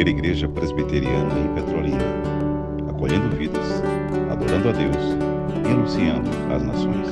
primeira 0.00 0.18
igreja 0.18 0.48
presbiteriana 0.48 1.38
em 1.38 1.54
Petrolina, 1.54 1.98
acolhendo 2.88 3.36
vidas, 3.36 3.66
adorando 4.32 4.70
a 4.70 4.72
Deus 4.72 4.96
e 5.62 5.70
anunciando 5.70 6.30
às 6.50 6.62
nações. 6.62 7.06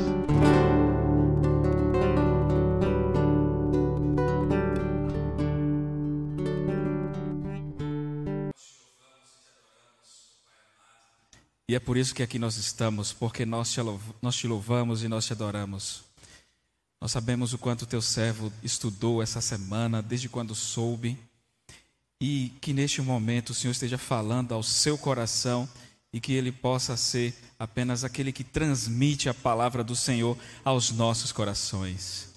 E 11.69 11.75
é 11.75 11.79
por 11.79 11.99
isso 11.99 12.15
que 12.15 12.23
aqui 12.23 12.39
nós 12.39 12.57
estamos, 12.57 13.13
porque 13.13 13.45
nós 13.45 13.71
te, 13.71 13.81
nós 14.23 14.35
te 14.35 14.47
louvamos 14.47 15.03
e 15.05 15.09
nós 15.09 15.27
te 15.27 15.35
adoramos. 15.35 16.05
Nós 16.99 17.13
sabemos 17.13 17.53
o 17.53 17.59
quanto 17.59 17.85
teu 17.85 18.01
servo 18.01 18.51
estudou 18.63 19.23
essa 19.23 19.43
semana, 19.43 20.01
desde 20.01 20.27
quando 20.31 20.55
soube, 20.55 21.19
e 22.21 22.53
que 22.61 22.73
neste 22.73 23.01
momento 23.01 23.51
o 23.51 23.55
Senhor 23.55 23.73
esteja 23.73 23.99
falando 23.99 24.53
ao 24.53 24.63
seu 24.63 24.99
coração 24.99 25.69
e 26.13 26.21
que 26.21 26.33
ele 26.33 26.51
possa 26.51 26.97
ser 26.97 27.35
apenas 27.59 28.03
aquele 28.03 28.33
que 28.33 28.43
transmite 28.43 29.29
a 29.29 29.35
palavra 29.35 29.85
do 29.85 29.95
Senhor 29.95 30.37
aos 30.65 30.91
nossos 30.91 31.33
corações. 31.33 32.35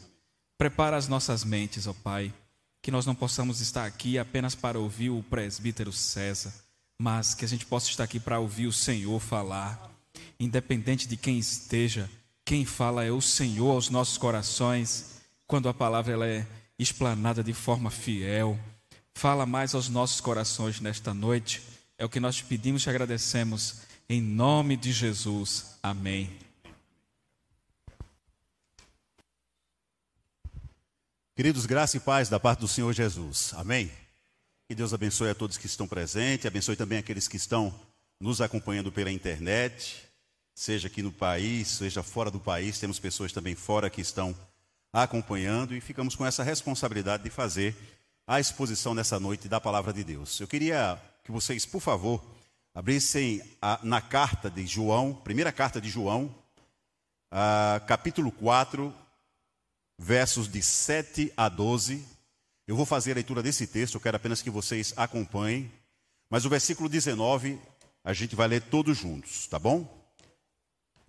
Prepara 0.58 0.98
as 0.98 1.08
nossas 1.08 1.44
mentes, 1.44 1.88
ó 1.88 1.94
Pai, 1.94 2.34
que 2.82 2.92
nós 2.92 3.06
não 3.06 3.16
possamos 3.16 3.62
estar 3.62 3.86
aqui 3.86 4.20
apenas 4.20 4.54
para 4.54 4.80
ouvir 4.80 5.10
o 5.10 5.24
presbítero 5.24 5.92
César, 5.92 6.54
mas 7.00 7.34
que 7.34 7.46
a 7.46 7.48
gente 7.48 7.66
possa 7.66 7.90
estar 7.90 8.04
aqui 8.04 8.20
para 8.20 8.40
ouvir 8.40 8.68
o 8.68 8.74
Senhor 8.74 9.20
falar, 9.20 9.90
independente 10.40 11.08
de 11.08 11.18
quem 11.18 11.40
esteja 11.40 12.10
quem 12.52 12.66
fala 12.66 13.06
é 13.06 13.12
o 13.12 13.22
Senhor 13.22 13.72
aos 13.72 13.90
nossos 13.90 14.18
corações, 14.18 15.22
quando 15.48 15.70
a 15.70 15.74
palavra 15.74 16.14
ela 16.14 16.28
é 16.28 16.46
explanada 16.78 17.44
de 17.44 17.54
forma 17.54 17.90
fiel. 17.90 18.60
Fala 19.22 19.46
mais 19.46 19.76
aos 19.76 19.88
nossos 19.88 20.20
corações 20.20 20.80
nesta 20.80 21.14
noite. 21.14 21.62
É 21.96 22.04
o 22.04 22.10
que 22.10 22.20
nós 22.20 22.38
te 22.38 22.44
pedimos 22.44 22.84
e 22.84 22.90
agradecemos. 22.90 23.82
Em 24.10 24.20
nome 24.20 24.76
de 24.76 24.92
Jesus. 24.92 25.78
Amém. 25.84 26.28
Queridos, 31.36 31.68
graça 31.68 31.98
e 31.98 32.00
paz 32.00 32.30
da 32.30 32.40
parte 32.40 32.62
do 32.62 32.68
Senhor 32.68 32.92
Jesus. 32.94 33.54
Amém. 33.54 33.92
Que 34.68 34.74
Deus 34.74 34.92
abençoe 34.92 35.30
a 35.30 35.36
todos 35.36 35.56
que 35.56 35.68
estão 35.68 35.88
presentes, 35.88 36.48
abençoe 36.48 36.76
também 36.76 36.98
aqueles 36.98 37.28
que 37.28 37.38
estão 37.38 37.72
nos 38.20 38.42
acompanhando 38.42 38.92
pela 38.92 39.12
internet 39.12 40.02
seja 40.56 40.88
aqui 40.88 41.04
no 41.04 41.12
país, 41.12 41.68
seja 41.68 42.02
fora 42.02 42.32
do 42.32 42.40
país, 42.40 42.80
temos 42.80 42.98
pessoas 42.98 43.32
também 43.32 43.54
fora 43.54 43.88
que 43.88 44.02
estão 44.02 44.36
acompanhando 44.92 45.76
e 45.76 45.80
ficamos 45.80 46.16
com 46.16 46.26
essa 46.26 46.42
responsabilidade 46.42 47.22
de 47.22 47.30
fazer 47.30 47.76
a 48.28 48.40
exposição 48.40 48.94
nessa 48.94 49.20
noite 49.20 49.48
da 49.48 49.60
palavra 49.60 49.92
de 49.92 50.04
Deus. 50.04 50.40
Eu 50.40 50.48
queria 50.48 51.02
que 51.24 51.32
vocês, 51.32 51.66
por 51.66 51.82
favor, 51.82 52.24
abrissem 52.74 53.42
a, 53.62 53.80
na 53.84 54.02
carta 54.02 54.50
de 54.50 54.66
João, 54.66 55.14
primeira 55.14 55.52
carta 55.52 55.82
de 55.82 55.90
João, 55.90 56.34
a, 57.30 57.82
capítulo 57.88 58.32
4, 58.32 58.94
versos 59.98 60.48
de 60.48 60.62
7 60.62 61.34
a 61.36 61.50
12. 61.50 62.06
Eu 62.68 62.76
vou 62.76 62.86
fazer 62.86 63.12
a 63.12 63.16
leitura 63.16 63.44
desse 63.44 63.68
texto, 63.68 63.96
eu 63.96 64.02
quero 64.02 64.18
apenas 64.18 64.42
que 64.42 64.50
vocês 64.50 64.94
acompanhem. 64.96 65.72
Mas 66.30 66.46
o 66.46 66.50
versículo 66.50 66.88
19 66.88 67.60
a 68.04 68.14
gente 68.14 68.36
vai 68.36 68.48
ler 68.48 68.62
todos 68.64 68.98
juntos, 68.98 69.48
tá 69.48 69.60
bom? 69.60 69.88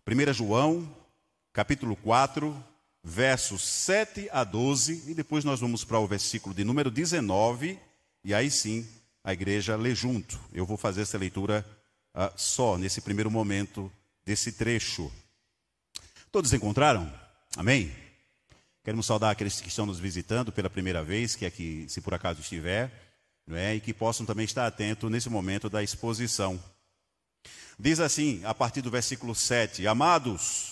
1 0.06 0.32
João, 0.32 0.94
capítulo 1.52 1.96
4, 1.96 2.71
versos 3.02 3.62
7 3.62 4.28
a 4.30 4.44
12, 4.44 5.10
e 5.10 5.14
depois 5.14 5.44
nós 5.44 5.60
vamos 5.60 5.84
para 5.84 5.98
o 5.98 6.06
versículo 6.06 6.54
de 6.54 6.64
número 6.64 6.90
19, 6.90 7.78
e 8.24 8.32
aí 8.32 8.50
sim 8.50 8.86
a 9.24 9.32
igreja 9.32 9.76
lê 9.76 9.94
junto. 9.94 10.38
Eu 10.52 10.64
vou 10.64 10.76
fazer 10.76 11.02
essa 11.02 11.18
leitura 11.18 11.66
uh, 12.14 12.32
só 12.36 12.78
nesse 12.78 13.00
primeiro 13.00 13.30
momento 13.30 13.90
desse 14.24 14.52
trecho. 14.52 15.10
Todos 16.30 16.52
encontraram? 16.52 17.12
Amém? 17.56 17.92
Queremos 18.84 19.06
saudar 19.06 19.30
aqueles 19.30 19.60
que 19.60 19.68
estão 19.68 19.86
nos 19.86 19.98
visitando 19.98 20.50
pela 20.50 20.70
primeira 20.70 21.02
vez, 21.02 21.36
que 21.36 21.46
aqui, 21.46 21.86
se 21.88 22.00
por 22.00 22.14
acaso 22.14 22.40
estiver, 22.40 22.90
não 23.46 23.56
é? 23.56 23.74
e 23.74 23.80
que 23.80 23.92
possam 23.92 24.24
também 24.24 24.44
estar 24.44 24.66
atentos 24.66 25.10
nesse 25.10 25.28
momento 25.28 25.68
da 25.68 25.82
exposição. 25.82 26.62
Diz 27.78 28.00
assim, 28.00 28.40
a 28.44 28.54
partir 28.54 28.80
do 28.80 28.90
versículo 28.90 29.34
7: 29.34 29.86
Amados, 29.86 30.71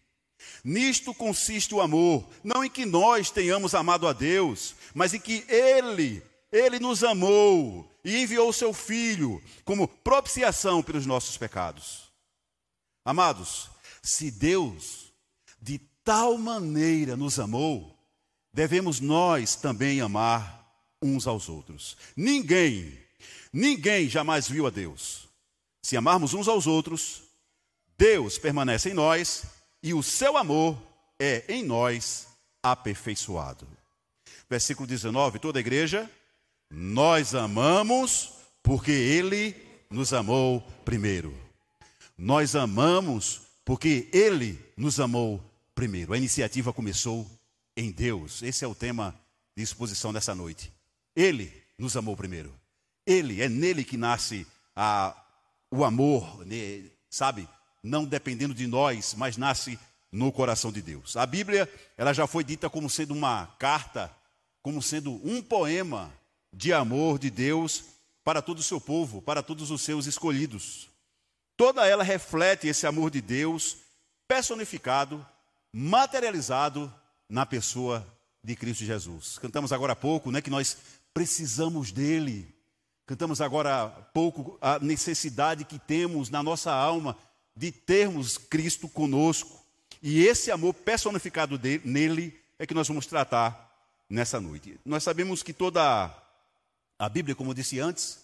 Nisto 0.63 1.13
consiste 1.13 1.73
o 1.73 1.81
amor, 1.81 2.27
não 2.43 2.63
em 2.63 2.69
que 2.69 2.85
nós 2.85 3.31
tenhamos 3.31 3.73
amado 3.73 4.07
a 4.07 4.13
Deus, 4.13 4.75
mas 4.93 5.13
em 5.13 5.19
que 5.19 5.43
ele, 5.47 6.23
ele 6.51 6.79
nos 6.79 7.03
amou 7.03 7.89
e 8.03 8.21
enviou 8.21 8.49
o 8.49 8.53
seu 8.53 8.73
filho 8.73 9.41
como 9.63 9.87
propiciação 9.87 10.83
pelos 10.83 11.05
nossos 11.05 11.37
pecados. 11.37 12.11
Amados, 13.03 13.69
se 14.03 14.29
Deus 14.29 15.11
de 15.59 15.79
tal 16.03 16.37
maneira 16.37 17.15
nos 17.15 17.39
amou, 17.39 17.97
devemos 18.53 18.99
nós 18.99 19.55
também 19.55 20.01
amar 20.01 20.61
uns 21.01 21.25
aos 21.25 21.49
outros. 21.49 21.97
Ninguém, 22.15 22.97
ninguém 23.51 24.07
jamais 24.07 24.47
viu 24.47 24.67
a 24.67 24.69
Deus. 24.69 25.27
Se 25.81 25.97
amarmos 25.97 26.33
uns 26.33 26.47
aos 26.47 26.67
outros, 26.67 27.23
Deus 27.97 28.37
permanece 28.37 28.89
em 28.89 28.93
nós 28.93 29.43
e 29.83 29.93
o 29.93 30.03
seu 30.03 30.37
amor 30.37 30.77
é 31.19 31.43
em 31.47 31.63
nós 31.63 32.27
aperfeiçoado. 32.61 33.67
Versículo 34.49 34.87
19: 34.87 35.39
toda 35.39 35.59
a 35.59 35.61
igreja, 35.61 36.09
nós 36.69 37.33
amamos 37.35 38.33
porque 38.61 38.91
Ele 38.91 39.55
nos 39.89 40.13
amou 40.13 40.61
primeiro. 40.85 41.35
Nós 42.17 42.55
amamos 42.55 43.41
porque 43.65 44.09
Ele 44.13 44.59
nos 44.77 44.99
amou 44.99 45.43
primeiro. 45.73 46.13
A 46.13 46.17
iniciativa 46.17 46.71
começou 46.71 47.29
em 47.75 47.91
Deus. 47.91 48.41
Esse 48.43 48.63
é 48.63 48.67
o 48.67 48.75
tema 48.75 49.15
de 49.55 49.63
exposição 49.63 50.13
dessa 50.13 50.35
noite. 50.35 50.71
Ele 51.15 51.51
nos 51.77 51.97
amou 51.97 52.15
primeiro. 52.15 52.53
Ele, 53.05 53.41
é 53.41 53.49
nele 53.49 53.83
que 53.83 53.97
nasce 53.97 54.45
a, 54.75 55.15
o 55.71 55.83
amor, 55.83 56.45
né, 56.45 56.83
sabe? 57.09 57.47
Não 57.83 58.05
dependendo 58.05 58.53
de 58.53 58.67
nós, 58.67 59.13
mas 59.15 59.37
nasce 59.37 59.79
no 60.11 60.31
coração 60.31 60.71
de 60.71 60.81
Deus. 60.81 61.15
A 61.15 61.25
Bíblia, 61.25 61.71
ela 61.97 62.13
já 62.13 62.27
foi 62.27 62.43
dita 62.43 62.69
como 62.69 62.89
sendo 62.89 63.13
uma 63.13 63.47
carta, 63.57 64.13
como 64.61 64.81
sendo 64.81 65.13
um 65.27 65.41
poema 65.41 66.13
de 66.53 66.73
amor 66.73 67.17
de 67.17 67.29
Deus 67.29 67.85
para 68.23 68.41
todo 68.41 68.59
o 68.59 68.63
seu 68.63 68.79
povo, 68.79 69.21
para 69.21 69.41
todos 69.41 69.71
os 69.71 69.81
seus 69.81 70.05
escolhidos. 70.05 70.89
Toda 71.55 71.87
ela 71.87 72.03
reflete 72.03 72.67
esse 72.67 72.85
amor 72.85 73.09
de 73.09 73.21
Deus 73.21 73.77
personificado, 74.27 75.25
materializado 75.71 76.93
na 77.29 77.45
pessoa 77.45 78.05
de 78.43 78.55
Cristo 78.55 78.83
Jesus. 78.83 79.37
Cantamos 79.39 79.71
agora 79.71 79.93
há 79.93 79.95
pouco, 79.95 80.31
né, 80.31 80.41
que 80.41 80.49
nós 80.49 80.77
precisamos 81.13 81.91
dele. 81.91 82.53
Cantamos 83.05 83.41
agora 83.41 83.83
há 83.83 83.89
pouco 83.89 84.57
a 84.61 84.79
necessidade 84.79 85.65
que 85.65 85.79
temos 85.79 86.29
na 86.29 86.43
nossa 86.43 86.71
alma 86.71 87.17
de 87.55 87.71
termos 87.71 88.37
Cristo 88.37 88.87
conosco. 88.87 89.59
E 90.01 90.25
esse 90.25 90.51
amor 90.51 90.73
personificado 90.73 91.57
dele, 91.57 91.81
nele 91.85 92.39
é 92.57 92.65
que 92.65 92.73
nós 92.73 92.87
vamos 92.87 93.05
tratar 93.05 93.69
nessa 94.09 94.39
noite. 94.39 94.79
Nós 94.85 95.03
sabemos 95.03 95.43
que 95.43 95.53
toda 95.53 96.13
a 96.97 97.09
Bíblia, 97.09 97.35
como 97.35 97.51
eu 97.51 97.55
disse 97.55 97.79
antes, 97.79 98.19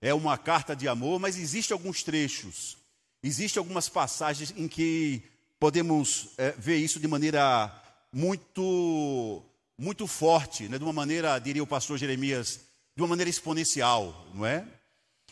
é 0.00 0.12
uma 0.14 0.36
carta 0.38 0.74
de 0.74 0.88
amor, 0.88 1.18
mas 1.20 1.36
existem 1.36 1.74
alguns 1.74 2.02
trechos, 2.02 2.76
existem 3.22 3.60
algumas 3.60 3.88
passagens 3.88 4.52
em 4.56 4.66
que 4.66 5.22
podemos 5.58 6.28
é, 6.38 6.52
ver 6.52 6.76
isso 6.76 6.98
de 6.98 7.06
maneira 7.06 7.70
muito 8.12 9.42
muito 9.76 10.06
forte, 10.06 10.68
né? 10.68 10.76
de 10.76 10.84
uma 10.84 10.92
maneira, 10.92 11.38
diria 11.38 11.62
o 11.62 11.66
pastor 11.66 11.96
Jeremias, 11.96 12.60
de 12.94 13.02
uma 13.02 13.08
maneira 13.08 13.30
exponencial, 13.30 14.26
não 14.34 14.44
é? 14.44 14.66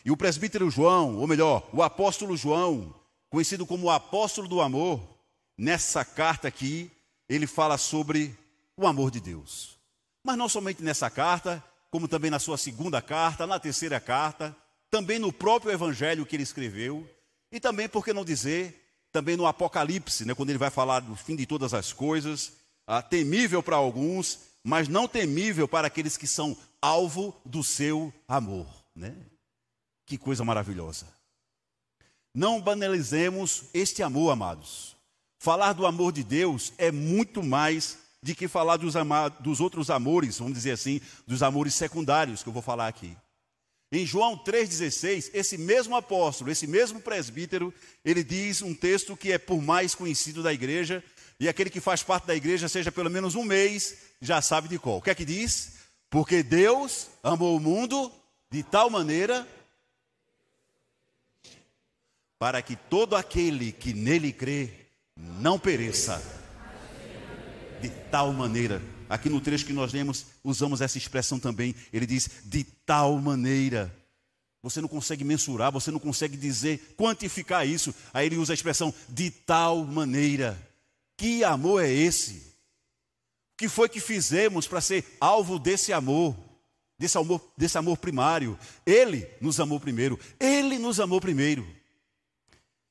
E 0.03 0.09
o 0.09 0.17
presbítero 0.17 0.71
João, 0.71 1.17
ou 1.17 1.27
melhor, 1.27 1.69
o 1.71 1.83
apóstolo 1.83 2.35
João, 2.35 2.95
conhecido 3.29 3.65
como 3.65 3.87
o 3.87 3.91
apóstolo 3.91 4.47
do 4.47 4.61
amor, 4.61 5.01
nessa 5.57 6.03
carta 6.03 6.47
aqui, 6.47 6.91
ele 7.27 7.45
fala 7.45 7.77
sobre 7.77 8.35
o 8.75 8.87
amor 8.87 9.11
de 9.11 9.19
Deus. 9.19 9.77
Mas 10.23 10.37
não 10.37 10.49
somente 10.49 10.81
nessa 10.81 11.09
carta, 11.09 11.63
como 11.91 12.07
também 12.07 12.31
na 12.31 12.39
sua 12.39 12.57
segunda 12.57 13.01
carta, 13.01 13.45
na 13.45 13.59
terceira 13.59 13.99
carta, 13.99 14.55
também 14.89 15.19
no 15.19 15.31
próprio 15.31 15.71
evangelho 15.71 16.25
que 16.25 16.35
ele 16.35 16.43
escreveu, 16.43 17.07
e 17.51 17.59
também, 17.59 17.87
por 17.87 18.03
que 18.03 18.13
não 18.13 18.25
dizer, 18.25 18.89
também 19.11 19.35
no 19.35 19.45
Apocalipse, 19.45 20.25
né, 20.25 20.33
quando 20.33 20.49
ele 20.49 20.59
vai 20.59 20.69
falar 20.69 20.99
do 20.99 21.15
fim 21.15 21.35
de 21.35 21.45
todas 21.45 21.73
as 21.73 21.91
coisas, 21.91 22.53
ah, 22.87 23.01
temível 23.01 23.61
para 23.61 23.75
alguns, 23.75 24.39
mas 24.63 24.87
não 24.87 25.07
temível 25.07 25.67
para 25.67 25.87
aqueles 25.87 26.17
que 26.17 26.27
são 26.27 26.57
alvo 26.81 27.35
do 27.45 27.63
seu 27.63 28.13
amor. 28.27 28.67
Né? 28.95 29.15
Que 30.05 30.17
coisa 30.17 30.43
maravilhosa. 30.43 31.07
Não 32.33 32.61
banalizemos 32.61 33.63
este 33.73 34.03
amor, 34.03 34.31
amados. 34.31 34.95
Falar 35.39 35.73
do 35.73 35.85
amor 35.85 36.11
de 36.11 36.23
Deus 36.23 36.73
é 36.77 36.91
muito 36.91 37.41
mais 37.41 37.97
de 38.21 38.35
que 38.35 38.47
falar 38.47 38.77
dos, 38.77 38.93
dos 39.39 39.59
outros 39.61 39.89
amores, 39.89 40.37
vamos 40.37 40.53
dizer 40.53 40.71
assim, 40.71 40.99
dos 41.25 41.41
amores 41.41 41.73
secundários 41.73 42.43
que 42.43 42.49
eu 42.49 42.53
vou 42.53 42.61
falar 42.61 42.87
aqui. 42.87 43.15
Em 43.91 44.05
João 44.05 44.37
3,16, 44.37 45.31
esse 45.33 45.57
mesmo 45.57 45.95
apóstolo, 45.95 46.51
esse 46.51 46.67
mesmo 46.67 46.99
presbítero, 46.99 47.73
ele 48.05 48.23
diz 48.23 48.61
um 48.61 48.75
texto 48.75 49.17
que 49.17 49.31
é 49.31 49.37
por 49.37 49.61
mais 49.61 49.95
conhecido 49.95 50.43
da 50.43 50.53
igreja, 50.53 51.03
e 51.39 51.47
aquele 51.47 51.69
que 51.69 51.79
faz 51.79 52.03
parte 52.03 52.27
da 52.27 52.35
igreja, 52.35 52.67
seja 52.67 52.91
pelo 52.91 53.09
menos 53.09 53.33
um 53.33 53.43
mês, 53.43 53.97
já 54.21 54.41
sabe 54.41 54.67
de 54.67 54.77
qual. 54.77 54.97
O 54.97 55.01
que 55.01 55.09
é 55.09 55.15
que 55.15 55.25
diz? 55.25 55.77
Porque 56.09 56.43
Deus 56.43 57.07
amou 57.23 57.55
o 57.55 57.59
mundo 57.59 58.11
de 58.51 58.61
tal 58.61 58.89
maneira 58.89 59.47
para 62.39 62.61
que 62.61 62.77
todo 62.77 63.17
aquele 63.17 63.73
que 63.73 63.93
nele 63.93 64.31
crê 64.31 64.71
não 65.15 65.59
pereça. 65.59 66.23
De 67.81 67.89
tal 68.09 68.31
maneira. 68.31 68.81
Aqui 69.09 69.29
no 69.29 69.41
trecho 69.41 69.65
que 69.65 69.73
nós 69.73 69.91
lemos, 69.91 70.25
usamos 70.43 70.81
essa 70.81 70.97
expressão 70.97 71.39
também. 71.39 71.75
Ele 71.91 72.05
diz: 72.05 72.29
de 72.45 72.63
tal 72.63 73.19
maneira. 73.19 73.93
Você 74.61 74.81
não 74.81 74.89
consegue 74.89 75.23
mensurar, 75.23 75.71
você 75.71 75.89
não 75.89 75.99
consegue 75.99 76.35
dizer, 76.35 76.93
quantificar 76.97 77.65
isso. 77.65 77.95
Aí 78.13 78.25
ele 78.25 78.35
usa 78.35 78.51
a 78.51 78.55
expressão 78.55 78.93
de 79.07 79.31
tal 79.31 79.85
maneira. 79.85 80.57
Que 81.17 81.45
amor 81.45 81.83
é 81.83 81.89
esse? 81.89 82.33
O 83.53 83.57
que 83.57 83.69
foi 83.69 83.87
que 83.87 84.01
fizemos 84.01 84.67
para 84.67 84.81
ser 84.81 85.05
alvo 85.19 85.57
desse 85.57 85.93
amor? 85.93 86.35
Desse 86.97 87.17
amor, 87.17 87.41
desse 87.57 87.77
amor 87.77 87.97
primário. 87.97 88.59
Ele 88.85 89.25
nos 89.39 89.61
amou 89.61 89.79
primeiro. 89.79 90.19
Ele 90.37 90.77
nos 90.77 90.99
amou 90.99 91.21
primeiro. 91.21 91.78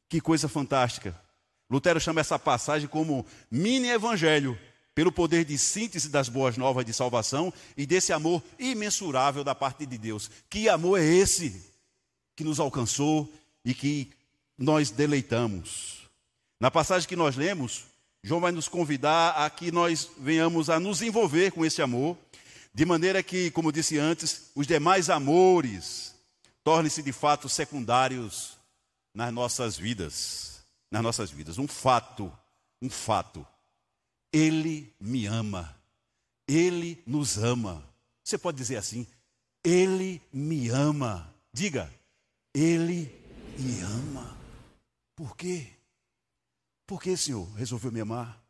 Que 0.08 0.20
coisa 0.20 0.48
fantástica. 0.48 1.14
Lutero 1.70 2.00
chama 2.00 2.20
essa 2.20 2.38
passagem 2.38 2.88
como 2.88 3.26
mini 3.50 3.88
evangelho, 3.88 4.58
pelo 4.94 5.12
poder 5.12 5.44
de 5.44 5.56
síntese 5.56 6.08
das 6.08 6.28
boas 6.28 6.56
novas 6.56 6.84
de 6.84 6.92
salvação 6.92 7.52
e 7.76 7.86
desse 7.86 8.12
amor 8.12 8.42
imensurável 8.58 9.44
da 9.44 9.54
parte 9.54 9.86
de 9.86 9.96
Deus. 9.96 10.30
Que 10.50 10.68
amor 10.68 10.98
é 10.98 11.04
esse 11.04 11.70
que 12.34 12.42
nos 12.42 12.58
alcançou 12.58 13.32
e 13.64 13.74
que 13.74 14.10
nós 14.56 14.90
deleitamos? 14.90 15.98
Na 16.58 16.68
passagem 16.68 17.08
que 17.08 17.14
nós 17.14 17.36
lemos, 17.36 17.84
João 18.24 18.40
vai 18.40 18.50
nos 18.50 18.66
convidar 18.66 19.30
a 19.44 19.48
que 19.48 19.70
nós 19.70 20.10
venhamos 20.18 20.68
a 20.68 20.80
nos 20.80 21.00
envolver 21.00 21.52
com 21.52 21.64
esse 21.64 21.80
amor, 21.80 22.16
de 22.74 22.84
maneira 22.84 23.22
que, 23.22 23.52
como 23.52 23.70
disse 23.70 23.98
antes, 23.98 24.50
os 24.54 24.66
demais 24.66 25.08
amores 25.08 26.12
tornem-se 26.64 27.02
de 27.02 27.12
fato 27.12 27.48
secundários 27.48 28.57
nas 29.18 29.34
nossas 29.34 29.76
vidas, 29.76 30.64
nas 30.88 31.02
nossas 31.02 31.28
vidas. 31.28 31.58
Um 31.58 31.66
fato, 31.66 32.32
um 32.80 32.88
fato. 32.88 33.44
Ele 34.32 34.94
me 35.00 35.26
ama. 35.26 35.76
Ele 36.46 37.02
nos 37.04 37.36
ama. 37.36 37.84
Você 38.22 38.38
pode 38.38 38.56
dizer 38.56 38.76
assim: 38.76 39.04
Ele 39.64 40.22
me 40.32 40.68
ama. 40.68 41.34
Diga, 41.52 41.92
Ele 42.54 43.12
me 43.58 43.80
ama. 43.80 44.38
Por 45.16 45.36
quê? 45.36 45.66
Por 46.86 47.02
que, 47.02 47.16
Senhor, 47.16 47.52
resolveu 47.54 47.90
me 47.90 48.00
amar? 48.00 48.40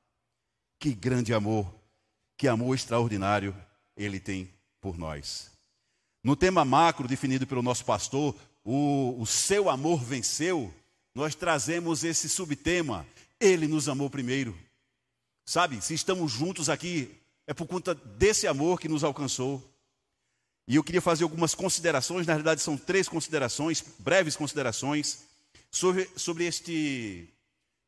Que 0.79 0.95
grande 0.95 1.33
amor, 1.33 1.75
que 2.37 2.47
amor 2.47 2.75
extraordinário 2.75 3.57
Ele 3.97 4.21
tem 4.21 4.53
por 4.83 4.99
nós. 4.99 5.51
No 6.23 6.37
tema 6.37 6.63
macro 6.63 7.09
definido 7.09 7.47
pelo 7.47 7.63
nosso 7.63 7.87
pastor, 7.87 8.37
o, 8.71 9.23
o 9.23 9.27
seu 9.27 9.71
amor 9.71 10.05
venceu, 10.05 10.71
nós 11.15 11.35
trazemos 11.35 12.05
esse 12.05 12.29
subtema, 12.29 13.07
Ele 13.41 13.67
nos 13.67 13.89
amou 13.89 14.11
primeiro. 14.11 14.55
Sabe, 15.47 15.81
se 15.81 15.95
estamos 15.95 16.31
juntos 16.31 16.69
aqui, 16.69 17.11
é 17.47 17.55
por 17.55 17.67
conta 17.67 17.95
desse 17.95 18.47
amor 18.47 18.79
que 18.79 18.87
nos 18.87 19.03
alcançou. 19.03 19.67
E 20.67 20.77
eu 20.77 20.85
queria 20.85 21.01
fazer 21.01 21.25
algumas 21.25 21.55
considerações, 21.55 22.27
na 22.27 22.35
realidade 22.35 22.61
são 22.61 22.77
três 22.77 23.09
considerações, 23.09 23.83
breves 24.01 24.37
considerações, 24.37 25.21
sobre, 25.71 26.07
sobre 26.15 26.45
este 26.45 27.27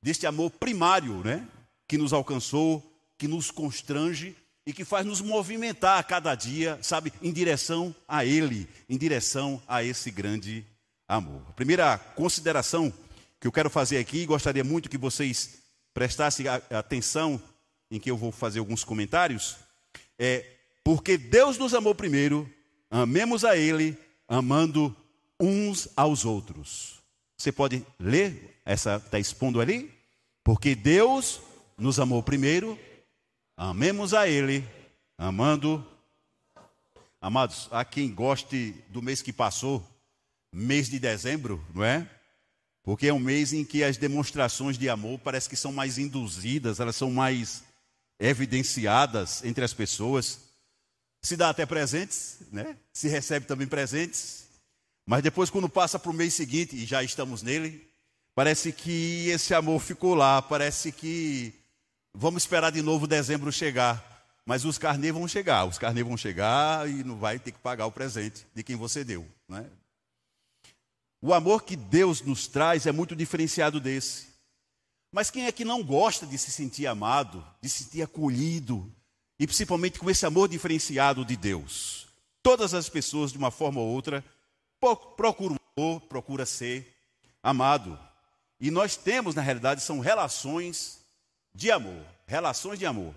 deste 0.03 0.27
amor 0.27 0.51
primário, 0.51 1.23
né? 1.23 1.47
Que 1.87 1.99
nos 1.99 2.15
alcançou, 2.15 2.83
que 3.19 3.29
nos 3.29 3.51
constrange 3.51 4.35
e 4.67 4.73
que 4.73 4.85
faz 4.85 5.07
nos 5.07 5.21
movimentar 5.21 5.99
a 5.99 6.03
cada 6.03 6.35
dia, 6.35 6.79
sabe, 6.83 7.13
em 7.23 7.33
direção 7.33 7.95
a 8.07 8.25
Ele, 8.25 8.69
em 8.89 8.99
direção 8.99 9.63
a 9.67 9.83
esse 9.83 10.11
grande 10.11 10.65
amor. 11.09 11.43
A 11.49 11.53
primeira 11.53 11.99
consideração 11.99 12.93
que 13.41 13.47
eu 13.47 13.53
quero 13.53 13.71
fazer 13.71 13.99
aqui, 13.99 14.27
gostaria 14.27 14.63
muito 14.63 14.91
que 14.91 14.99
vocês 14.99 15.61
prestassem 15.95 16.47
atenção 16.49 17.41
em 17.91 17.99
que 17.99 18.11
eu 18.11 18.17
vou 18.17 18.31
fazer 18.31 18.59
alguns 18.59 18.85
comentários, 18.85 19.57
é 20.19 20.45
porque 20.85 21.17
Deus 21.17 21.59
nos 21.59 21.75
amou 21.75 21.95
primeiro, 21.95 22.49
amemos 22.91 23.45
a 23.45 23.57
Ele, 23.57 23.97
amando 24.29 24.95
uns 25.41 25.89
aos 25.97 26.25
outros. 26.25 27.01
Você 27.37 27.51
pode 27.51 27.85
ler 27.99 28.61
essa 28.65 28.97
está 28.97 29.19
expondo 29.19 29.61
ali? 29.61 29.91
Porque 30.45 30.75
Deus 30.75 31.41
nos 31.77 31.99
amou 31.99 32.23
primeiro, 32.23 32.79
amemos 33.61 34.15
a 34.15 34.27
Ele, 34.27 34.67
amando. 35.19 35.87
Amados, 37.21 37.69
há 37.71 37.85
quem 37.85 38.11
goste 38.15 38.75
do 38.89 39.03
mês 39.03 39.21
que 39.21 39.35
passou, 39.35 39.87
mês 40.51 40.89
de 40.89 40.99
dezembro, 40.99 41.63
não 41.75 41.85
é? 41.85 42.09
Porque 42.83 43.09
é 43.09 43.13
um 43.13 43.19
mês 43.19 43.53
em 43.53 43.63
que 43.63 43.85
as 43.85 43.99
demonstrações 43.99 44.79
de 44.79 44.89
amor 44.89 45.19
parece 45.19 45.47
que 45.47 45.57
são 45.57 45.73
mais 45.73 45.99
induzidas, 45.99 46.81
elas 46.81 46.97
são 46.97 47.11
mais 47.11 47.63
evidenciadas 48.19 49.45
entre 49.45 49.63
as 49.63 49.75
pessoas. 49.75 50.41
Se 51.21 51.37
dá 51.37 51.51
até 51.51 51.67
presentes, 51.67 52.39
né? 52.51 52.79
Se 52.95 53.09
recebe 53.09 53.45
também 53.45 53.67
presentes. 53.67 54.47
Mas 55.05 55.23
depois, 55.23 55.51
quando 55.51 55.69
passa 55.69 55.99
para 55.99 56.11
o 56.11 56.15
mês 56.15 56.33
seguinte, 56.33 56.75
e 56.75 56.87
já 56.87 57.03
estamos 57.03 57.43
nele, 57.43 57.91
Parece 58.35 58.73
que 58.73 59.29
esse 59.29 59.53
amor 59.53 59.81
ficou 59.81 60.15
lá, 60.15 60.41
parece 60.41 60.93
que 60.93 61.53
vamos 62.15 62.43
esperar 62.43 62.71
de 62.71 62.83
novo 62.83 63.07
dezembro 63.07 63.53
chegar. 63.53 64.09
Mas 64.45 64.65
os 64.65 64.79
carnês 64.79 65.13
vão 65.13 65.29
chegar, 65.29 65.65
os 65.65 65.79
carnês 65.79 66.05
vão 66.05 66.17
chegar 66.17 66.89
e 66.89 67.05
não 67.05 67.17
vai 67.17 67.39
ter 67.39 67.53
que 67.53 67.59
pagar 67.59 67.87
o 67.87 67.93
presente 67.93 68.47
de 68.55 68.63
quem 68.63 68.75
você 68.75 69.05
deu. 69.05 69.27
Né? 69.49 69.65
O 71.23 71.35
amor 71.35 71.63
que 71.63 71.77
Deus 71.77 72.23
nos 72.23 72.47
traz 72.47 72.87
é 72.87 72.93
muito 72.93 73.15
diferenciado 73.15 73.79
desse. 73.79 74.29
Mas 75.13 75.31
quem 75.31 75.47
é 75.47 75.53
que 75.53 75.65
não 75.65 75.83
gosta 75.83 76.27
de 76.27 76.39
se 76.39 76.51
sentir 76.51 76.87
amado, 76.87 77.47
de 77.61 77.69
se 77.69 77.85
sentir 77.85 78.03
acolhido, 78.03 78.91
e 79.39 79.47
principalmente 79.47 79.99
com 79.99 80.09
esse 80.09 80.25
amor 80.25 80.49
diferenciado 80.49 81.25
de 81.25 81.37
Deus? 81.37 82.07
Todas 82.43 82.73
as 82.73 82.89
pessoas, 82.89 83.33
de 83.33 83.39
uma 83.39 83.51
forma 83.51 83.81
ou 83.81 83.89
outra, 83.89 84.25
procuram 85.17 85.57
amor, 85.77 86.01
procura 86.03 86.47
ser 86.47 86.97
amado. 87.43 87.99
E 88.59 88.71
nós 88.71 88.97
temos, 88.97 89.35
na 89.35 89.43
realidade, 89.43 89.83
são 89.83 90.01
relações 90.01 91.00
de 91.55 91.71
amor. 91.71 92.05
Relações 92.27 92.79
de 92.79 92.87
amor. 92.87 93.15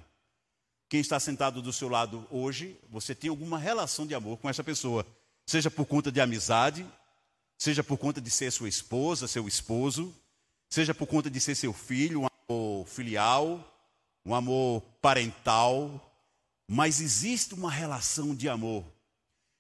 Quem 0.90 1.00
está 1.00 1.20
sentado 1.20 1.62
do 1.62 1.74
seu 1.74 1.90
lado 1.90 2.28
hoje, 2.30 2.78
você 2.90 3.16
tem 3.16 3.30
alguma 3.30 3.58
relação 3.58 4.06
de 4.06 4.14
amor 4.14 4.38
com 4.38 4.50
essa 4.50 4.64
pessoa. 4.64 5.06
Seja 5.46 5.72
por 5.72 5.86
conta 5.86 6.12
de 6.12 6.22
amizade, 6.22 6.86
seja 7.58 7.84
por 7.84 7.98
conta 7.98 8.22
de 8.22 8.30
ser 8.30 8.52
sua 8.52 8.70
esposa, 8.70 9.28
seu 9.28 9.48
esposo, 9.48 10.14
seja 10.70 10.94
por 10.94 11.08
conta 11.08 11.30
de 11.30 11.40
ser 11.40 11.56
seu 11.56 11.74
filho, 11.74 12.22
um 12.22 12.28
amor 12.48 12.88
filial, 12.88 13.74
um 14.26 14.36
amor 14.36 14.82
parental. 15.02 16.12
Mas 16.68 17.02
existe 17.02 17.54
uma 17.54 17.72
relação 17.72 18.36
de 18.36 18.48
amor. 18.48 18.86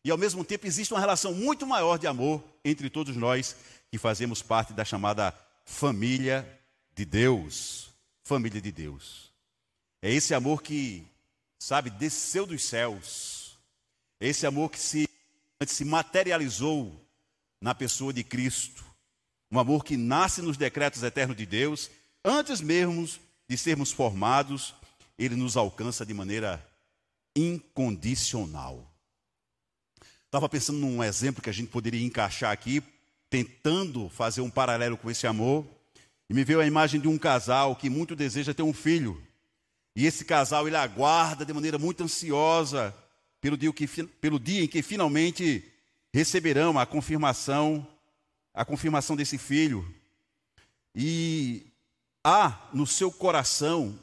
E 0.05 0.11
ao 0.11 0.17
mesmo 0.17 0.43
tempo 0.43 0.67
existe 0.67 0.93
uma 0.93 0.99
relação 0.99 1.33
muito 1.33 1.65
maior 1.65 1.97
de 1.97 2.07
amor 2.07 2.43
entre 2.63 2.89
todos 2.89 3.15
nós 3.15 3.55
que 3.89 3.97
fazemos 3.97 4.41
parte 4.41 4.73
da 4.73 4.83
chamada 4.83 5.33
família 5.65 6.59
de 6.93 7.05
Deus. 7.05 7.92
Família 8.23 8.61
de 8.61 8.71
Deus. 8.71 9.31
É 10.01 10.11
esse 10.11 10.33
amor 10.33 10.61
que, 10.61 11.05
sabe, 11.59 11.89
desceu 11.89 12.45
dos 12.45 12.63
céus. 12.63 13.57
É 14.19 14.27
esse 14.27 14.45
amor 14.45 14.69
que 14.69 14.79
se, 14.79 15.07
se 15.67 15.85
materializou 15.85 16.93
na 17.61 17.75
pessoa 17.75 18.13
de 18.13 18.23
Cristo. 18.23 18.83
Um 19.51 19.59
amor 19.59 19.83
que 19.83 19.95
nasce 19.95 20.41
nos 20.41 20.57
decretos 20.57 21.03
eternos 21.03 21.37
de 21.37 21.45
Deus, 21.45 21.91
antes 22.23 22.59
mesmo 22.59 23.07
de 23.47 23.57
sermos 23.57 23.91
formados, 23.91 24.73
ele 25.17 25.35
nos 25.35 25.55
alcança 25.55 26.05
de 26.05 26.13
maneira 26.13 26.65
incondicional. 27.35 28.89
Estava 30.25 30.49
pensando 30.49 30.79
num 30.79 31.03
exemplo 31.03 31.41
que 31.41 31.49
a 31.49 31.53
gente 31.53 31.69
poderia 31.69 32.03
encaixar 32.03 32.51
aqui, 32.51 32.81
tentando 33.29 34.09
fazer 34.09 34.41
um 34.41 34.49
paralelo 34.49 34.97
com 34.97 35.11
esse 35.11 35.27
amor. 35.27 35.65
E 36.33 36.35
me 36.35 36.43
veio 36.43 36.59
a 36.59 36.65
imagem 36.65 36.99
de 36.99 37.07
um 37.07 37.15
casal 37.15 37.75
que 37.75 37.91
muito 37.91 38.15
deseja 38.15 38.55
ter 38.55 38.63
um 38.63 38.73
filho. 38.73 39.21
E 39.95 40.07
esse 40.07 40.25
casal 40.25 40.65
ele 40.65 40.75
aguarda 40.75 41.45
de 41.45 41.53
maneira 41.53 41.77
muito 41.77 42.03
ansiosa 42.03 42.91
pelo 43.39 43.55
dia, 43.55 43.71
que, 43.71 43.87
pelo 43.87 44.39
dia 44.39 44.63
em 44.63 44.67
que 44.67 44.81
finalmente 44.81 45.63
receberão 46.11 46.79
a 46.79 46.87
confirmação, 46.87 47.87
a 48.51 48.65
confirmação 48.65 49.15
desse 49.15 49.37
filho. 49.37 49.87
E 50.95 51.67
há 52.23 52.67
no 52.73 52.87
seu 52.87 53.11
coração 53.11 53.95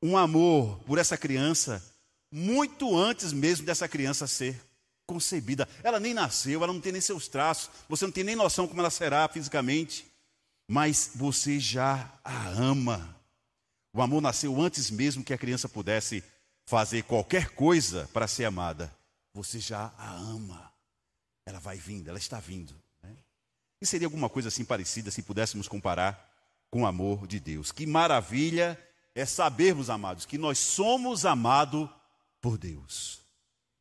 um 0.00 0.16
amor 0.16 0.78
por 0.86 0.96
essa 0.96 1.18
criança 1.18 1.84
muito 2.30 2.96
antes 2.96 3.32
mesmo 3.32 3.66
dessa 3.66 3.88
criança 3.88 4.28
ser 4.28 4.64
concebida. 5.08 5.68
Ela 5.82 5.98
nem 5.98 6.14
nasceu, 6.14 6.62
ela 6.62 6.72
não 6.72 6.80
tem 6.80 6.92
nem 6.92 7.00
seus 7.00 7.26
traços, 7.26 7.68
você 7.88 8.04
não 8.04 8.12
tem 8.12 8.22
nem 8.22 8.36
noção 8.36 8.68
como 8.68 8.80
ela 8.80 8.90
será 8.90 9.28
fisicamente, 9.28 10.13
mas 10.68 11.12
você 11.14 11.60
já 11.60 12.12
a 12.24 12.48
ama. 12.48 13.14
O 13.92 14.02
amor 14.02 14.20
nasceu 14.20 14.60
antes 14.60 14.90
mesmo 14.90 15.22
que 15.22 15.32
a 15.32 15.38
criança 15.38 15.68
pudesse 15.68 16.22
fazer 16.66 17.04
qualquer 17.04 17.50
coisa 17.50 18.08
para 18.12 18.26
ser 18.26 18.44
amada. 18.44 18.92
Você 19.32 19.58
já 19.58 19.92
a 19.96 20.14
ama. 20.14 20.72
Ela 21.46 21.60
vai 21.60 21.76
vindo, 21.76 22.08
ela 22.08 22.18
está 22.18 22.40
vindo. 22.40 22.74
Né? 23.02 23.14
E 23.80 23.86
seria 23.86 24.06
alguma 24.06 24.28
coisa 24.28 24.48
assim 24.48 24.64
parecida 24.64 25.10
se 25.10 25.22
pudéssemos 25.22 25.68
comparar 25.68 26.32
com 26.70 26.82
o 26.82 26.86
amor 26.86 27.26
de 27.26 27.38
Deus. 27.38 27.70
Que 27.70 27.86
maravilha 27.86 28.78
é 29.14 29.24
sabermos, 29.24 29.90
amados, 29.90 30.26
que 30.26 30.38
nós 30.38 30.58
somos 30.58 31.24
amados 31.24 31.88
por 32.40 32.58
Deus. 32.58 33.20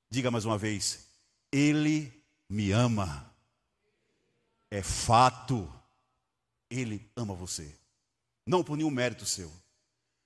Diga 0.10 0.30
mais 0.30 0.46
uma 0.46 0.58
vez: 0.58 1.08
Ele 1.52 2.14
me 2.48 2.72
ama. 2.72 3.32
É 4.70 4.82
fato. 4.82 5.72
Ele 6.74 7.10
ama 7.16 7.34
você. 7.34 7.76
Não 8.46 8.64
por 8.64 8.76
nenhum 8.76 8.90
mérito 8.90 9.26
seu 9.26 9.52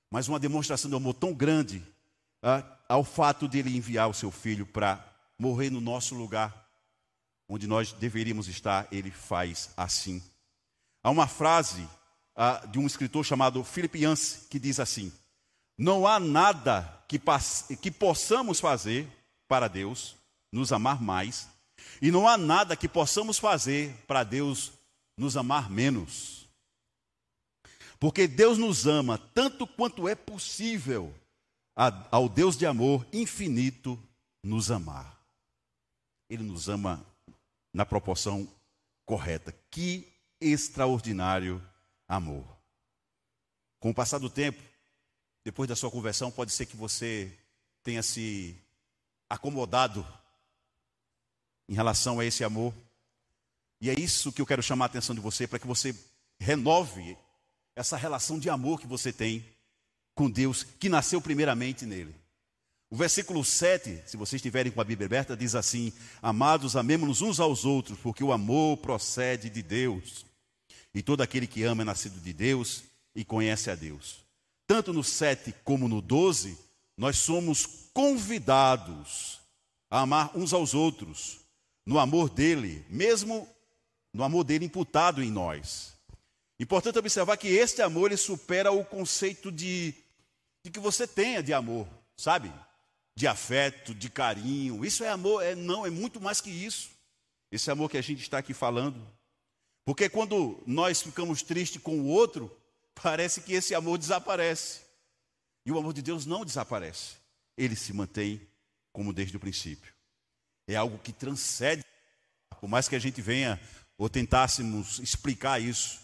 mas 0.09 0.27
uma 0.27 0.39
demonstração 0.39 0.89
de 0.89 0.95
amor 0.95 1.13
tão 1.13 1.33
grande 1.33 1.83
ah, 2.41 2.63
ao 2.87 3.03
fato 3.03 3.47
de 3.47 3.59
ele 3.59 3.75
enviar 3.75 4.09
o 4.09 4.13
seu 4.13 4.31
filho 4.31 4.65
para 4.65 5.03
morrer 5.37 5.69
no 5.69 5.81
nosso 5.81 6.15
lugar, 6.15 6.65
onde 7.47 7.67
nós 7.67 7.91
deveríamos 7.91 8.47
estar, 8.47 8.87
ele 8.91 9.11
faz 9.11 9.69
assim. 9.75 10.23
Há 11.03 11.09
uma 11.09 11.27
frase 11.27 11.87
ah, 12.35 12.65
de 12.71 12.79
um 12.79 12.87
escritor 12.87 13.25
chamado 13.25 13.63
Philip 13.63 13.99
Yancey 13.99 14.47
que 14.49 14.59
diz 14.59 14.79
assim: 14.79 15.11
Não 15.77 16.07
há 16.07 16.19
nada 16.19 17.03
que, 17.07 17.19
que 17.81 17.91
possamos 17.91 18.59
fazer 18.59 19.07
para 19.47 19.67
Deus 19.67 20.15
nos 20.51 20.71
amar 20.71 21.01
mais, 21.01 21.49
e 22.01 22.11
não 22.11 22.27
há 22.27 22.37
nada 22.37 22.77
que 22.77 22.87
possamos 22.87 23.37
fazer 23.37 23.93
para 24.07 24.23
Deus 24.23 24.71
nos 25.17 25.35
amar 25.35 25.69
menos. 25.69 26.47
Porque 27.99 28.27
Deus 28.27 28.57
nos 28.57 28.85
ama 28.85 29.17
tanto 29.17 29.65
quanto 29.65 30.07
é 30.07 30.13
possível 30.13 31.13
ao 32.11 32.29
Deus 32.29 32.55
de 32.55 32.65
amor 32.65 33.05
infinito 33.11 33.99
nos 34.43 34.69
amar. 34.69 35.19
Ele 36.29 36.43
nos 36.43 36.69
ama 36.69 37.03
na 37.73 37.85
proporção 37.85 38.47
correta. 39.05 39.53
Que 39.71 40.07
extraordinário 40.39 41.61
amor. 42.07 42.45
Com 43.79 43.89
o 43.89 43.93
passar 43.93 44.19
do 44.19 44.29
tempo, 44.29 44.61
depois 45.43 45.67
da 45.67 45.75
sua 45.75 45.91
conversão, 45.91 46.31
pode 46.31 46.51
ser 46.51 46.65
que 46.65 46.75
você 46.75 47.35
tenha 47.83 48.03
se 48.03 48.59
acomodado 49.29 50.05
em 51.69 51.73
relação 51.73 52.19
a 52.19 52.25
esse 52.25 52.43
amor. 52.43 52.73
E 53.79 53.89
é 53.89 53.99
isso 53.99 54.31
que 54.31 54.41
eu 54.41 54.45
quero 54.45 54.63
chamar 54.63 54.85
a 54.85 54.87
atenção 54.87 55.15
de 55.15 55.21
você, 55.21 55.47
para 55.47 55.59
que 55.59 55.67
você 55.67 55.95
renove 56.39 57.17
essa 57.75 57.95
relação 57.95 58.39
de 58.39 58.49
amor 58.49 58.79
que 58.79 58.87
você 58.87 59.13
tem 59.13 59.45
com 60.15 60.29
Deus, 60.29 60.63
que 60.63 60.89
nasceu 60.89 61.21
primeiramente 61.21 61.85
nele. 61.85 62.15
O 62.89 62.95
versículo 62.95 63.43
7, 63.43 64.03
se 64.05 64.17
vocês 64.17 64.39
estiverem 64.39 64.71
com 64.71 64.79
a 64.79 64.83
Bíblia 64.83 65.05
aberta, 65.05 65.35
diz 65.35 65.55
assim: 65.55 65.93
Amados, 66.21 66.75
amemos-nos 66.75 67.21
uns 67.21 67.39
aos 67.39 67.65
outros, 67.65 67.99
porque 67.99 68.23
o 68.23 68.31
amor 68.31 68.77
procede 68.77 69.49
de 69.49 69.61
Deus. 69.61 70.25
E 70.93 71.03
todo 71.03 71.21
aquele 71.21 71.45
que 71.45 71.63
ama 71.63 71.83
é 71.83 71.85
nascido 71.85 72.19
de 72.19 72.33
Deus 72.33 72.83
e 73.13 73.25
conhece 73.25 73.69
a 73.69 73.75
Deus. 73.75 74.25
Tanto 74.65 74.93
no 74.93 75.03
7 75.03 75.53
como 75.63 75.87
no 75.87 76.01
12, 76.01 76.57
nós 76.97 77.17
somos 77.17 77.65
convidados 77.93 79.39
a 79.89 80.01
amar 80.01 80.35
uns 80.35 80.53
aos 80.53 80.73
outros, 80.73 81.39
no 81.85 81.99
amor 81.99 82.29
dele, 82.29 82.85
mesmo 82.89 83.47
no 84.17 84.23
amor 84.23 84.43
dele 84.43 84.65
imputado 84.65 85.21
em 85.21 85.29
nós. 85.29 85.95
Importante 86.59 86.97
observar 86.97 87.37
que 87.37 87.49
este 87.49 87.83
amor 87.83 88.07
ele 88.07 88.17
supera 88.17 88.71
o 88.71 88.83
conceito 88.83 89.51
de, 89.51 89.93
de 90.65 90.71
que 90.71 90.79
você 90.79 91.07
tenha 91.07 91.43
de 91.43 91.53
amor, 91.53 91.87
sabe? 92.17 92.51
De 93.15 93.27
afeto, 93.27 93.93
de 93.93 94.09
carinho. 94.09 94.83
Isso 94.83 95.03
é 95.03 95.09
amor, 95.09 95.43
é 95.43 95.53
não, 95.53 95.85
é 95.85 95.91
muito 95.91 96.19
mais 96.19 96.41
que 96.41 96.49
isso. 96.49 96.89
Esse 97.51 97.69
amor 97.69 97.91
que 97.91 97.97
a 97.97 98.01
gente 98.01 98.21
está 98.21 98.39
aqui 98.39 98.55
falando. 98.55 99.07
Porque 99.85 100.09
quando 100.09 100.63
nós 100.65 100.99
ficamos 100.99 101.43
tristes 101.43 101.79
com 101.79 101.99
o 101.99 102.07
outro, 102.07 102.51
parece 102.99 103.41
que 103.41 103.53
esse 103.53 103.75
amor 103.75 103.99
desaparece. 103.99 104.81
E 105.63 105.71
o 105.71 105.77
amor 105.77 105.93
de 105.93 106.01
Deus 106.01 106.25
não 106.25 106.43
desaparece. 106.43 107.17
Ele 107.55 107.75
se 107.75 107.93
mantém 107.93 108.41
como 108.91 109.13
desde 109.13 109.37
o 109.37 109.39
princípio. 109.39 109.93
É 110.67 110.75
algo 110.75 110.97
que 110.97 111.13
transcende. 111.13 111.85
Por 112.59 112.67
mais 112.67 112.87
que 112.87 112.95
a 112.95 112.99
gente 112.99 113.21
venha 113.21 113.61
ou 113.97 114.09
tentássemos 114.09 114.99
explicar 114.99 115.61
isso, 115.61 115.99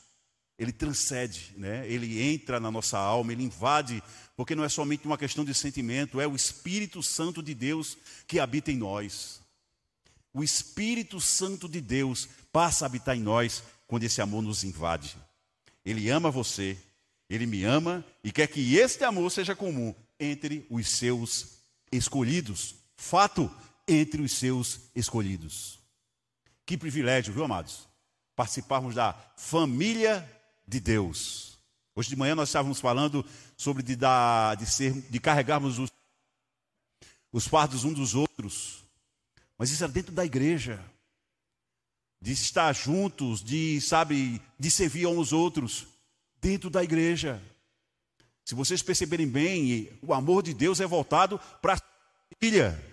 ele 0.57 0.71
transcende, 0.71 1.53
né? 1.57 1.87
ele 1.87 2.21
entra 2.21 2.59
na 2.59 2.71
nossa 2.71 2.97
alma, 2.97 3.31
ele 3.31 3.43
invade, 3.43 4.01
porque 4.35 4.55
não 4.55 4.63
é 4.63 4.69
somente 4.69 5.05
uma 5.05 5.17
questão 5.17 5.43
de 5.43 5.53
sentimento, 5.53 6.21
é 6.21 6.27
o 6.27 6.35
Espírito 6.35 7.03
Santo 7.03 7.41
de 7.41 7.53
Deus 7.53 7.97
que 8.27 8.39
habita 8.39 8.71
em 8.71 8.77
nós. 8.77 9.41
O 10.33 10.43
Espírito 10.43 11.19
Santo 11.19 11.67
de 11.69 11.81
Deus 11.81 12.27
passa 12.51 12.85
a 12.85 12.87
habitar 12.87 13.15
em 13.15 13.21
nós 13.21 13.63
quando 13.87 14.03
esse 14.03 14.21
amor 14.21 14.41
nos 14.41 14.63
invade. 14.63 15.15
Ele 15.85 16.09
ama 16.09 16.31
você, 16.31 16.77
ele 17.29 17.45
me 17.45 17.63
ama 17.63 18.03
e 18.23 18.31
quer 18.31 18.47
que 18.47 18.75
este 18.75 19.03
amor 19.03 19.29
seja 19.31 19.55
comum 19.55 19.93
entre 20.19 20.65
os 20.69 20.87
seus 20.87 21.57
escolhidos. 21.91 22.75
Fato, 22.95 23.51
entre 23.87 24.21
os 24.21 24.31
seus 24.33 24.79
escolhidos. 24.95 25.82
Que 26.65 26.77
privilégio, 26.77 27.33
viu, 27.33 27.43
amados? 27.43 27.87
Participarmos 28.35 28.95
da 28.95 29.13
família 29.35 30.27
de 30.65 30.79
Deus. 30.79 31.57
Hoje 31.95 32.09
de 32.09 32.15
manhã 32.15 32.35
nós 32.35 32.49
estávamos 32.49 32.79
falando 32.79 33.25
sobre 33.57 33.83
de, 33.83 33.95
dar, 33.95 34.55
de, 34.55 34.65
ser, 34.65 34.93
de 34.93 35.19
carregarmos 35.19 35.77
os, 35.77 35.91
os 37.31 37.47
fardos 37.47 37.83
uns 37.83 37.93
dos 37.93 38.15
outros. 38.15 38.83
Mas 39.57 39.69
isso 39.69 39.83
era 39.83 39.91
dentro 39.91 40.13
da 40.13 40.25
igreja. 40.25 40.83
De 42.19 42.31
estar 42.31 42.73
juntos, 42.73 43.43
de, 43.43 43.81
sabe, 43.81 44.41
de 44.57 44.71
servir 44.71 45.05
uns 45.05 45.17
aos 45.17 45.33
outros. 45.33 45.85
Dentro 46.41 46.69
da 46.69 46.83
igreja. 46.83 47.41
Se 48.45 48.55
vocês 48.55 48.81
perceberem 48.81 49.27
bem, 49.27 49.89
o 50.01 50.13
amor 50.13 50.43
de 50.43 50.53
Deus 50.53 50.79
é 50.79 50.87
voltado 50.87 51.39
para 51.61 51.73
a 51.73 51.77
família. 52.39 52.92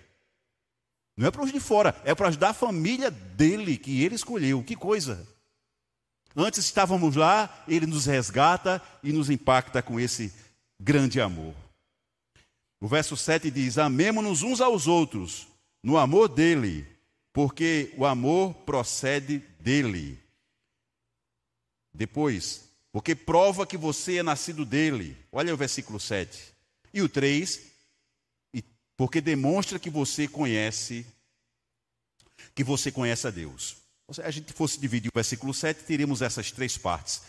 Não 1.15 1.27
é 1.27 1.31
para 1.31 1.43
os 1.43 1.51
de 1.51 1.59
fora, 1.59 1.99
é 2.03 2.15
para 2.15 2.29
ajudar 2.29 2.49
a 2.49 2.53
família 2.53 3.11
dele 3.11 3.77
que 3.77 4.03
ele 4.03 4.15
escolheu. 4.15 4.63
Que 4.63 4.75
coisa! 4.75 5.27
Antes 6.35 6.65
estávamos 6.65 7.15
lá, 7.15 7.63
ele 7.67 7.85
nos 7.85 8.05
resgata 8.05 8.81
e 9.03 9.11
nos 9.11 9.29
impacta 9.29 9.81
com 9.81 9.99
esse 9.99 10.33
grande 10.79 11.19
amor. 11.19 11.53
O 12.79 12.87
verso 12.87 13.17
7 13.17 13.51
diz: 13.51 13.77
Amemo-nos 13.77 14.41
uns 14.41 14.61
aos 14.61 14.87
outros 14.87 15.47
no 15.83 15.97
amor 15.97 16.29
dele, 16.29 16.87
porque 17.33 17.93
o 17.97 18.05
amor 18.05 18.53
procede 18.53 19.39
dele. 19.59 20.19
Depois, 21.93 22.69
porque 22.91 23.13
prova 23.13 23.65
que 23.65 23.77
você 23.77 24.17
é 24.17 24.23
nascido 24.23 24.65
dele. 24.65 25.17
Olha 25.31 25.53
o 25.53 25.57
versículo 25.57 25.99
7. 25.99 26.53
E 26.93 27.01
o 27.01 27.09
3, 27.09 27.70
porque 29.01 29.19
demonstra 29.19 29.79
que 29.79 29.89
você 29.89 30.27
conhece 30.27 31.03
que 32.53 32.63
você 32.63 32.91
conhece 32.91 33.25
a 33.25 33.31
Deus. 33.31 33.77
Se 34.11 34.21
a 34.21 34.29
gente 34.29 34.53
fosse 34.53 34.79
dividir 34.79 35.09
o 35.09 35.15
versículo 35.15 35.55
7, 35.55 35.85
teríamos 35.85 36.21
essas 36.21 36.51
três 36.51 36.77
partes. 36.77 37.23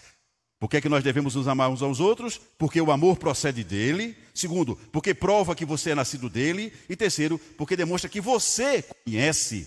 Por 0.60 0.68
que, 0.68 0.76
é 0.76 0.80
que 0.82 0.88
nós 0.90 1.02
devemos 1.02 1.34
nos 1.34 1.48
amar 1.48 1.70
uns 1.70 1.80
aos 1.80 1.98
outros? 1.98 2.38
Porque 2.58 2.78
o 2.78 2.92
amor 2.92 3.16
procede 3.16 3.64
dele. 3.64 4.14
Segundo, 4.34 4.76
porque 4.92 5.14
prova 5.14 5.54
que 5.54 5.64
você 5.64 5.92
é 5.92 5.94
nascido 5.94 6.28
dele. 6.28 6.74
E 6.90 6.94
terceiro, 6.94 7.38
porque 7.56 7.74
demonstra 7.74 8.10
que 8.10 8.20
você 8.20 8.82
conhece 8.82 9.66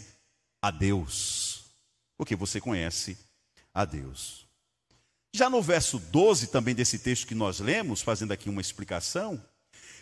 a 0.61 0.69
Deus. 0.69 1.65
Porque 2.15 2.35
você 2.35 2.61
conhece 2.61 3.17
a 3.73 3.83
Deus. 3.83 4.45
Já 5.33 5.49
no 5.49 5.59
verso 5.59 5.97
12, 5.97 6.51
também 6.51 6.75
desse 6.75 6.99
texto 6.99 7.25
que 7.25 7.33
nós 7.33 7.59
lemos, 7.59 8.03
fazendo 8.03 8.31
aqui 8.31 8.47
uma 8.47 8.61
explicação, 8.61 9.43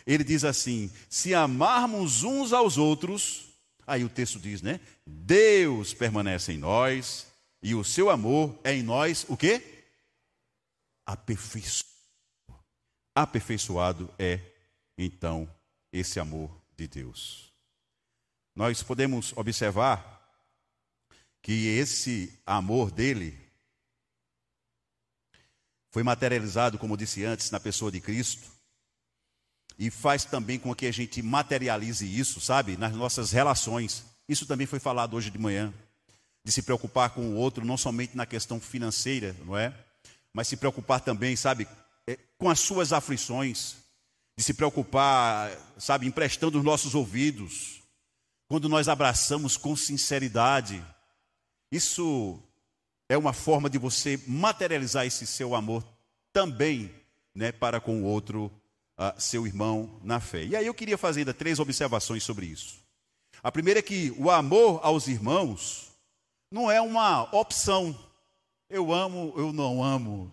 ele 0.06 0.24
diz 0.24 0.44
assim: 0.44 0.90
Se 1.08 1.34
amarmos 1.34 2.22
uns 2.22 2.52
aos 2.52 2.76
outros, 2.76 3.54
Aí 3.86 4.04
o 4.04 4.08
texto 4.08 4.38
diz, 4.38 4.62
né? 4.62 4.80
Deus 5.06 5.92
permanece 5.92 6.52
em 6.52 6.58
nós 6.58 7.26
e 7.62 7.74
o 7.74 7.84
seu 7.84 8.10
amor 8.10 8.58
é 8.64 8.72
em 8.72 8.82
nós 8.82 9.26
o 9.28 9.36
quê? 9.36 9.84
Aperfeiçoado. 11.06 11.92
Aperfeiçoado 13.14 14.12
é, 14.18 14.40
então, 14.96 15.48
esse 15.92 16.18
amor 16.18 16.50
de 16.76 16.88
Deus. 16.88 17.52
Nós 18.56 18.82
podemos 18.82 19.36
observar 19.36 20.12
que 21.42 21.66
esse 21.66 22.40
amor 22.46 22.90
dele 22.90 23.38
foi 25.90 26.02
materializado, 26.02 26.78
como 26.78 26.96
disse 26.96 27.24
antes, 27.24 27.50
na 27.50 27.60
pessoa 27.60 27.92
de 27.92 28.00
Cristo, 28.00 28.50
e 29.78 29.90
faz 29.90 30.24
também 30.24 30.58
com 30.58 30.74
que 30.74 30.86
a 30.86 30.92
gente 30.92 31.20
materialize 31.22 32.06
isso, 32.06 32.40
sabe, 32.40 32.76
nas 32.76 32.92
nossas 32.92 33.32
relações. 33.32 34.04
Isso 34.28 34.46
também 34.46 34.66
foi 34.66 34.78
falado 34.78 35.14
hoje 35.14 35.30
de 35.30 35.38
manhã, 35.38 35.72
de 36.44 36.52
se 36.52 36.62
preocupar 36.62 37.10
com 37.10 37.22
o 37.22 37.34
outro, 37.34 37.64
não 37.64 37.76
somente 37.76 38.16
na 38.16 38.26
questão 38.26 38.60
financeira, 38.60 39.34
não 39.44 39.56
é? 39.56 39.74
Mas 40.32 40.48
se 40.48 40.56
preocupar 40.56 41.00
também, 41.00 41.36
sabe, 41.36 41.66
é, 42.06 42.18
com 42.38 42.48
as 42.48 42.60
suas 42.60 42.92
aflições, 42.92 43.76
de 44.36 44.42
se 44.42 44.54
preocupar, 44.54 45.50
sabe, 45.78 46.06
emprestando 46.06 46.58
os 46.58 46.64
nossos 46.64 46.94
ouvidos, 46.94 47.82
quando 48.48 48.68
nós 48.68 48.88
abraçamos 48.88 49.56
com 49.56 49.76
sinceridade. 49.76 50.84
Isso 51.70 52.42
é 53.08 53.16
uma 53.16 53.32
forma 53.32 53.70
de 53.70 53.78
você 53.78 54.20
materializar 54.26 55.06
esse 55.06 55.26
seu 55.26 55.54
amor 55.54 55.84
também, 56.32 56.92
né, 57.34 57.52
para 57.52 57.80
com 57.80 58.02
o 58.02 58.04
outro 58.04 58.50
uh, 58.98 59.20
seu 59.20 59.46
irmão 59.46 60.00
na 60.02 60.20
fé. 60.20 60.44
E 60.44 60.56
aí 60.56 60.66
eu 60.66 60.74
queria 60.74 60.98
fazer 60.98 61.20
ainda 61.20 61.34
três 61.34 61.58
observações 61.58 62.22
sobre 62.22 62.46
isso. 62.46 62.82
A 63.42 63.52
primeira 63.52 63.80
é 63.80 63.82
que 63.82 64.14
o 64.16 64.30
amor 64.30 64.80
aos 64.82 65.06
irmãos 65.06 65.92
não 66.50 66.70
é 66.70 66.80
uma 66.80 67.24
opção. 67.36 67.98
Eu 68.70 68.92
amo, 68.92 69.34
eu 69.36 69.52
não 69.52 69.82
amo. 69.82 70.32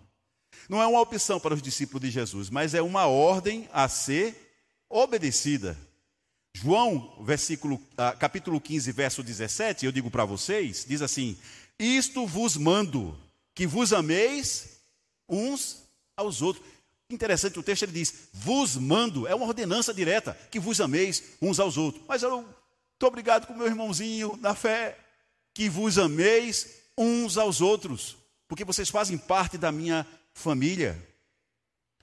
Não 0.69 0.81
é 0.81 0.87
uma 0.87 1.01
opção 1.01 1.39
para 1.39 1.53
os 1.53 1.61
discípulos 1.61 2.01
de 2.01 2.11
Jesus, 2.11 2.49
mas 2.49 2.73
é 2.73 2.81
uma 2.81 3.07
ordem 3.07 3.67
a 3.73 3.89
ser 3.89 4.53
obedecida. 4.89 5.77
João, 6.53 7.15
versículo, 7.21 7.75
uh, 7.75 8.17
capítulo 8.19 8.59
15, 8.59 8.91
verso 8.91 9.23
17, 9.23 9.85
eu 9.85 9.91
digo 9.91 10.11
para 10.11 10.25
vocês, 10.25 10.85
diz 10.87 11.01
assim: 11.01 11.37
Isto 11.79 12.27
vos 12.27 12.57
mando, 12.57 13.17
que 13.55 13.65
vos 13.65 13.93
ameis 13.93 14.79
uns 15.27 15.83
aos 16.15 16.41
outros. 16.41 16.65
Interessante, 17.11 17.59
o 17.59 17.63
texto 17.63 17.83
ele 17.83 17.91
diz: 17.91 18.13
vos 18.33 18.77
mando, 18.77 19.27
é 19.27 19.35
uma 19.35 19.45
ordenança 19.45 19.93
direta, 19.93 20.37
que 20.49 20.59
vos 20.59 20.79
ameis 20.79 21.23
uns 21.41 21.59
aos 21.59 21.77
outros. 21.77 22.03
Mas 22.07 22.23
eu 22.23 22.45
estou 22.93 23.09
obrigado 23.09 23.45
com 23.45 23.53
meu 23.53 23.67
irmãozinho 23.67 24.37
na 24.41 24.55
fé, 24.55 24.97
que 25.53 25.69
vos 25.69 25.97
ameis 25.97 26.81
uns 26.97 27.37
aos 27.37 27.59
outros, 27.59 28.15
porque 28.47 28.63
vocês 28.63 28.89
fazem 28.89 29.17
parte 29.17 29.57
da 29.57 29.71
minha 29.71 30.07
família. 30.33 30.97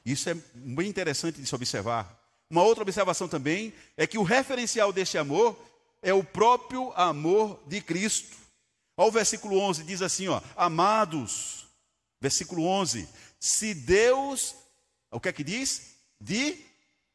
Isso 0.04 0.28
é 0.28 0.34
bem 0.54 0.88
interessante 0.88 1.40
de 1.40 1.46
se 1.46 1.54
observar. 1.54 2.18
Uma 2.50 2.62
outra 2.62 2.82
observação 2.82 3.28
também 3.28 3.72
é 3.96 4.06
que 4.06 4.18
o 4.18 4.22
referencial 4.22 4.92
deste 4.92 5.18
amor 5.18 5.58
é 6.02 6.12
o 6.12 6.24
próprio 6.24 6.92
amor 6.94 7.60
de 7.66 7.80
Cristo. 7.80 8.36
Olha 8.96 9.08
o 9.08 9.12
versículo 9.12 9.58
11, 9.58 9.84
diz 9.84 10.02
assim: 10.02 10.28
ó, 10.28 10.40
Amados, 10.56 11.66
versículo 12.20 12.64
11: 12.64 13.08
Se 13.38 13.74
Deus 13.74 14.54
o 15.10 15.20
que 15.20 15.28
é 15.28 15.32
que 15.32 15.44
diz? 15.44 15.94
De, 16.20 16.58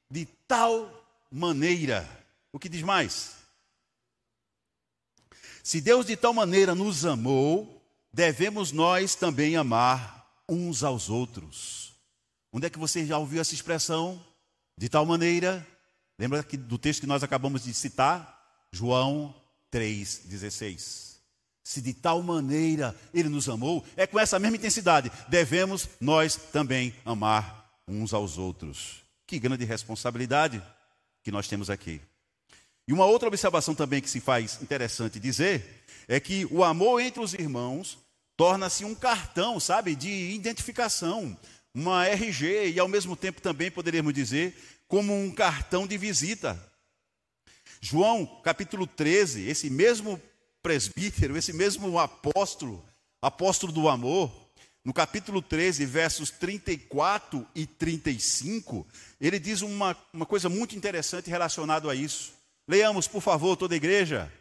de 0.09 0.25
tal 0.47 0.89
maneira. 1.31 2.07
O 2.51 2.59
que 2.59 2.69
diz 2.69 2.81
mais? 2.81 3.35
Se 5.63 5.79
Deus 5.79 6.05
de 6.05 6.15
tal 6.17 6.33
maneira 6.33 6.75
nos 6.75 7.05
amou, 7.05 7.81
devemos 8.11 8.71
nós 8.71 9.15
também 9.15 9.55
amar 9.55 10.27
uns 10.47 10.83
aos 10.83 11.09
outros. 11.09 11.93
Onde 12.51 12.67
é 12.67 12.69
que 12.69 12.79
você 12.79 13.05
já 13.05 13.17
ouviu 13.17 13.41
essa 13.41 13.53
expressão? 13.53 14.23
De 14.77 14.89
tal 14.89 15.05
maneira. 15.05 15.65
Lembra 16.19 16.43
do 16.43 16.77
texto 16.77 17.01
que 17.01 17.07
nós 17.07 17.23
acabamos 17.23 17.63
de 17.63 17.73
citar? 17.73 18.41
João 18.71 19.33
3,16. 19.71 21.13
Se 21.63 21.81
de 21.81 21.93
tal 21.93 22.21
maneira 22.21 22.95
ele 23.13 23.29
nos 23.29 23.47
amou, 23.47 23.85
é 23.95 24.05
com 24.05 24.19
essa 24.19 24.37
mesma 24.37 24.57
intensidade, 24.57 25.11
devemos 25.29 25.87
nós 25.99 26.35
também 26.35 26.93
amar 27.05 27.62
uns 27.87 28.13
aos 28.13 28.37
outros. 28.37 29.03
Que 29.25 29.39
grande 29.39 29.65
responsabilidade 29.65 30.61
que 31.23 31.31
nós 31.31 31.47
temos 31.47 31.69
aqui. 31.69 32.01
E 32.87 32.93
uma 32.93 33.05
outra 33.05 33.27
observação 33.27 33.73
também 33.73 34.01
que 34.01 34.09
se 34.09 34.19
faz 34.19 34.61
interessante 34.61 35.19
dizer 35.19 35.85
é 36.07 36.19
que 36.19 36.45
o 36.51 36.63
amor 36.63 36.99
entre 36.99 37.21
os 37.21 37.33
irmãos 37.33 37.97
torna-se 38.35 38.83
um 38.83 38.93
cartão, 38.93 39.59
sabe, 39.59 39.95
de 39.95 40.09
identificação, 40.09 41.37
uma 41.73 42.05
RG 42.05 42.71
e 42.71 42.79
ao 42.79 42.87
mesmo 42.87 43.15
tempo 43.15 43.41
também 43.41 43.71
poderíamos 43.71 44.13
dizer 44.13 44.55
como 44.87 45.13
um 45.13 45.31
cartão 45.31 45.87
de 45.87 45.97
visita. 45.97 46.61
João, 47.79 48.25
capítulo 48.43 48.85
13, 48.85 49.47
esse 49.47 49.69
mesmo 49.69 50.21
presbítero, 50.61 51.37
esse 51.37 51.51
mesmo 51.51 51.99
apóstolo, 51.99 52.83
apóstolo 53.21 53.71
do 53.71 53.89
amor, 53.89 54.42
no 54.83 54.93
capítulo 54.93 55.41
13, 55.41 55.85
versos 55.85 56.29
34 56.29 57.47
e 57.55 57.65
35, 57.65 58.85
ele 59.19 59.39
diz 59.39 59.61
uma, 59.61 59.95
uma 60.11 60.25
coisa 60.25 60.49
muito 60.49 60.75
interessante 60.75 61.29
relacionada 61.29 61.89
a 61.89 61.95
isso. 61.95 62.33
Leamos, 62.67 63.07
por 63.07 63.21
favor, 63.21 63.55
toda 63.55 63.73
a 63.73 63.77
igreja. 63.77 64.31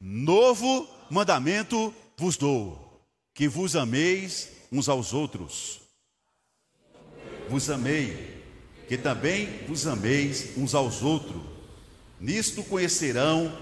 Novo 0.00 0.88
mandamento 1.08 1.94
vos 2.16 2.36
dou, 2.36 3.00
que 3.32 3.46
vos 3.46 3.76
ameis 3.76 4.48
uns 4.70 4.88
aos 4.88 5.12
outros. 5.12 5.80
Vos 7.48 7.70
amei, 7.70 8.42
que 8.88 8.98
também 8.98 9.64
vos 9.66 9.86
ameis 9.86 10.56
uns 10.56 10.74
aos 10.74 11.02
outros. 11.02 11.40
Nisto 12.18 12.64
conhecerão 12.64 13.56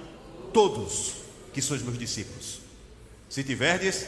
todos 0.52 1.14
que 1.52 1.60
sois 1.60 1.82
meus 1.82 1.98
discípulos. 1.98 2.60
Se 3.28 3.44
tiverdes 3.44 4.06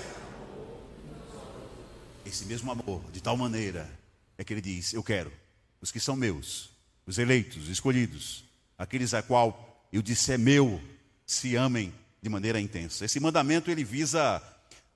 esse 2.35 2.47
mesmo 2.47 2.73
amor, 2.73 3.01
de 3.13 3.21
tal 3.21 3.37
maneira, 3.37 3.89
é 4.37 4.43
que 4.43 4.53
ele 4.53 4.61
diz: 4.61 4.93
Eu 4.93 5.05
quero 5.05 5.33
os 5.81 5.93
que 5.93 6.01
são 6.01 6.17
meus, 6.17 6.71
os 7.07 7.17
eleitos, 7.17 7.65
os 7.65 7.69
escolhidos, 7.69 8.45
aqueles 8.77 9.15
a 9.15 9.23
qual 9.23 9.87
eu 9.93 10.03
disse 10.03 10.33
é 10.33 10.39
meu, 10.39 10.81
se 11.25 11.55
amem 11.55 11.95
de 12.21 12.29
maneira 12.29 12.61
intensa. 12.61 13.05
Esse 13.05 13.21
mandamento 13.21 13.71
ele 13.71 13.85
visa 13.85 14.43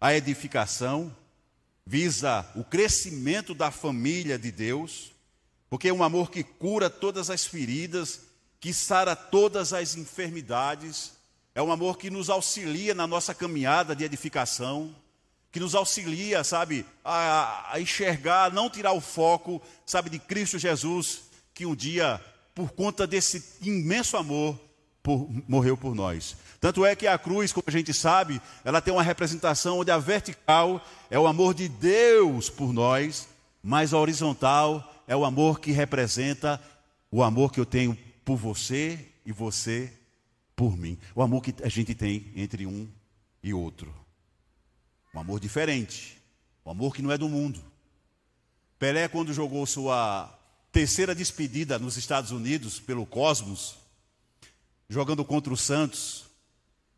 a 0.00 0.14
edificação, 0.14 1.14
visa 1.86 2.44
o 2.56 2.64
crescimento 2.64 3.54
da 3.54 3.70
família 3.70 4.36
de 4.36 4.50
Deus, 4.50 5.12
porque 5.70 5.88
é 5.88 5.92
um 5.92 6.02
amor 6.02 6.32
que 6.32 6.42
cura 6.42 6.90
todas 6.90 7.30
as 7.30 7.46
feridas, 7.46 8.22
que 8.58 8.74
sara 8.74 9.14
todas 9.14 9.72
as 9.72 9.94
enfermidades, 9.94 11.12
é 11.54 11.62
um 11.62 11.70
amor 11.70 11.98
que 11.98 12.10
nos 12.10 12.28
auxilia 12.28 12.96
na 12.96 13.06
nossa 13.06 13.32
caminhada 13.32 13.94
de 13.94 14.02
edificação 14.02 14.92
que 15.58 15.64
nos 15.64 15.74
auxilia, 15.74 16.44
sabe, 16.44 16.86
a, 17.04 17.72
a, 17.72 17.80
enxergar, 17.80 18.52
não 18.52 18.70
tirar 18.70 18.92
o 18.92 19.00
foco, 19.00 19.60
sabe, 19.84 20.08
de 20.08 20.20
Cristo 20.20 20.56
Jesus, 20.56 21.22
que 21.52 21.66
um 21.66 21.74
dia, 21.74 22.24
por 22.54 22.70
conta 22.70 23.08
desse 23.08 23.42
imenso 23.60 24.16
amor, 24.16 24.56
por, 25.02 25.28
morreu 25.48 25.76
por 25.76 25.96
nós. 25.96 26.36
Tanto 26.60 26.86
é 26.86 26.94
que 26.94 27.08
a 27.08 27.18
cruz, 27.18 27.52
como 27.52 27.64
a 27.66 27.72
gente 27.72 27.92
sabe, 27.92 28.40
ela 28.64 28.80
tem 28.80 28.94
uma 28.94 29.02
representação 29.02 29.80
onde 29.80 29.90
a 29.90 29.98
vertical 29.98 30.80
é 31.10 31.18
o 31.18 31.26
amor 31.26 31.54
de 31.54 31.68
Deus 31.68 32.48
por 32.48 32.72
nós, 32.72 33.28
mas 33.60 33.92
a 33.92 33.98
horizontal 33.98 35.02
é 35.08 35.16
o 35.16 35.24
amor 35.24 35.58
que 35.58 35.72
representa 35.72 36.62
o 37.10 37.20
amor 37.20 37.50
que 37.50 37.58
eu 37.58 37.66
tenho 37.66 37.98
por 38.24 38.36
você 38.36 39.08
e 39.26 39.32
você 39.32 39.92
por 40.54 40.76
mim. 40.76 40.96
O 41.16 41.22
amor 41.22 41.42
que 41.42 41.52
a 41.64 41.68
gente 41.68 41.96
tem 41.96 42.30
entre 42.36 42.64
um 42.64 42.86
e 43.42 43.52
outro. 43.52 43.92
Um 45.18 45.22
amor 45.22 45.40
diferente. 45.40 46.16
Um 46.64 46.70
amor 46.70 46.94
que 46.94 47.02
não 47.02 47.10
é 47.10 47.18
do 47.18 47.28
mundo. 47.28 47.60
Pelé, 48.78 49.08
quando 49.08 49.34
jogou 49.34 49.66
sua 49.66 50.32
terceira 50.70 51.12
despedida 51.12 51.76
nos 51.76 51.96
Estados 51.96 52.30
Unidos 52.30 52.78
pelo 52.78 53.04
Cosmos, 53.04 53.74
jogando 54.88 55.24
contra 55.24 55.52
o 55.52 55.56
Santos, 55.56 56.26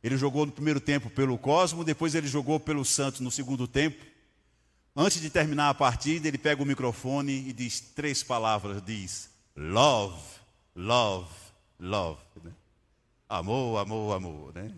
ele 0.03 0.19
jogou 0.19 0.45
no 0.45 0.53
primeiro 0.53 0.81
tempo 0.81 1.09
pelo 1.09 1.39
Cosmos, 1.39 1.87
depois 1.87 2.15
ele 2.15 2.27
jogou 2.27 2.61
pelo 2.61 2.85
Santos 2.85 3.21
no 3.21 3.31
segundo 3.31 3.67
tempo. 3.67 4.05
Antes 4.95 5.23
de 5.23 5.31
terminar 5.31 5.71
a 5.71 5.75
partida, 5.75 6.29
ele 6.29 6.37
pega 6.37 6.63
o 6.63 6.67
microfone 6.67 7.49
e 7.49 7.55
diz 7.55 7.81
três 7.81 8.23
palavras: 8.23 8.83
diz 8.85 9.31
love, 9.57 10.21
love, 10.77 11.33
love. 11.79 12.21
Né? 12.45 12.53
Amor, 13.31 13.79
amor, 13.79 14.15
amor. 14.15 14.55
Né? 14.55 14.71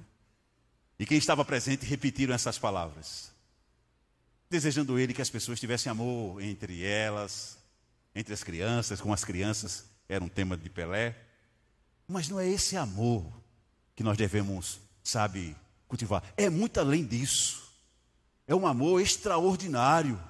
E 1.02 1.04
quem 1.04 1.18
estava 1.18 1.44
presente 1.44 1.84
repetiram 1.84 2.32
essas 2.32 2.60
palavras, 2.60 3.31
desejando 4.52 4.98
ele 4.98 5.12
que 5.12 5.22
as 5.22 5.30
pessoas 5.30 5.58
tivessem 5.58 5.90
amor 5.90 6.40
entre 6.40 6.84
elas, 6.84 7.58
entre 8.14 8.32
as 8.32 8.44
crianças, 8.44 9.00
com 9.00 9.12
as 9.12 9.24
crianças, 9.24 9.84
era 10.08 10.22
um 10.22 10.28
tema 10.28 10.56
de 10.56 10.70
Pelé. 10.70 11.16
Mas 12.06 12.28
não 12.28 12.38
é 12.38 12.48
esse 12.48 12.76
amor 12.76 13.26
que 13.96 14.04
nós 14.04 14.16
devemos 14.16 14.80
sabe, 15.02 15.56
cultivar. 15.88 16.22
É 16.36 16.48
muito 16.48 16.78
além 16.78 17.04
disso. 17.04 17.62
É 18.46 18.54
um 18.54 18.66
amor 18.66 19.00
extraordinário. 19.00 20.20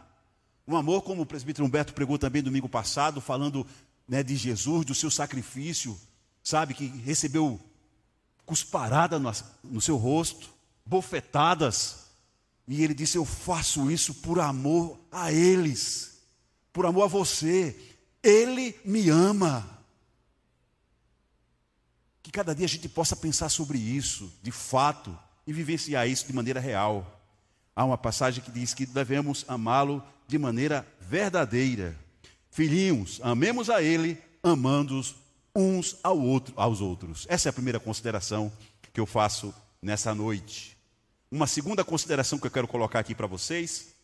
Um 0.67 0.77
amor, 0.77 1.03
como 1.03 1.23
o 1.23 1.27
presbítero 1.27 1.67
Humberto 1.67 1.93
pregou 1.93 2.19
também 2.19 2.43
domingo 2.43 2.69
passado, 2.69 3.21
falando 3.21 3.67
né, 4.09 4.23
de 4.23 4.37
Jesus, 4.37 4.85
do 4.85 4.95
seu 4.95 5.11
sacrifício, 5.11 5.99
sabe, 6.43 6.75
que 6.75 6.87
recebeu 6.87 7.61
cusparada 8.47 9.19
no, 9.19 9.31
no 9.65 9.81
seu 9.81 9.97
rosto, 9.97 10.51
bofetadas, 10.85 12.02
e 12.67 12.83
ele 12.83 12.95
disse: 12.95 13.17
Eu 13.17 13.25
faço 13.25 13.91
isso 13.91 14.15
por 14.15 14.41
amor 14.41 14.99
a 15.11 15.33
eles, 15.33 16.23
por 16.73 16.87
amor 16.87 17.05
a 17.05 17.09
você. 17.09 17.77
Ele 18.23 18.79
me 18.85 19.09
ama. 19.09 19.69
Que 22.23 22.31
cada 22.31 22.55
dia 22.55 22.67
a 22.67 22.69
gente 22.69 22.89
possa 22.89 23.17
pensar 23.17 23.49
sobre 23.49 23.79
isso, 23.79 24.33
de 24.43 24.53
fato, 24.53 25.17
e 25.47 25.53
vivenciar 25.53 26.09
isso 26.09 26.27
de 26.27 26.33
maneira 26.33 26.61
real. 26.61 27.21
Há 27.75 27.85
uma 27.85 27.99
passagem 27.99 28.45
que 28.45 28.51
diz 28.51 28.75
que 28.75 28.87
devemos 28.87 29.45
amá-lo 29.49 30.03
de 30.29 30.39
maneira 30.39 30.87
verdadeira. 31.01 31.99
Filhinhos, 32.51 33.19
amemos 33.23 33.69
a 33.71 33.83
Ele, 33.83 34.19
amando 34.43 35.03
uns 35.55 35.97
ao 36.03 36.19
outro, 36.19 36.55
aos 36.57 36.81
outros. 36.81 37.27
Essa 37.29 37.49
é 37.49 37.51
a 37.51 37.53
primeira 37.53 37.81
consideração 37.81 38.53
que 38.93 39.01
eu 39.01 39.07
faço 39.07 39.55
nessa 39.81 40.15
noite. 40.15 40.77
Uma 41.33 41.47
segunda 41.47 41.83
consideração 41.83 42.39
que 42.39 42.47
eu 42.47 42.51
quero 42.51 42.69
colocar 42.69 42.99
aqui 42.99 43.15
para 43.15 43.27
vocês 43.27 43.95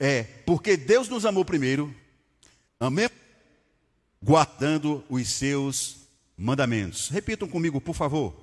é 0.00 0.22
porque 0.22 0.74
Deus 0.74 1.06
nos 1.06 1.26
amou 1.26 1.44
primeiro, 1.44 1.94
amemos 2.80 3.14
guardando 4.22 5.04
os 5.10 5.28
seus 5.28 6.08
mandamentos. 6.34 7.10
Repitam 7.10 7.46
comigo, 7.46 7.78
por 7.78 7.94
favor. 7.94 8.34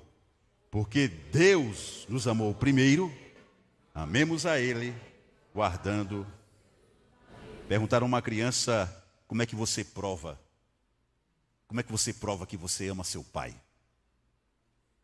Porque 0.70 1.08
Deus 1.08 2.06
nos 2.08 2.28
amou 2.28 2.54
primeiro, 2.54 3.12
amemos 3.96 4.46
a 4.46 4.60
Ele, 4.60 4.94
guardando. 5.52 6.28
Perguntaram 7.68 8.06
uma 8.06 8.22
criança 8.22 8.96
como 9.28 9.42
é 9.42 9.48
que 9.48 9.56
você 9.56 9.84
prova. 9.84 10.40
Como 11.68 11.80
é 11.80 11.84
que 11.84 11.92
você 11.92 12.14
prova 12.14 12.46
que 12.46 12.56
você 12.56 12.90
ama 12.90 13.04
seu 13.04 13.24
pai? 13.24 13.60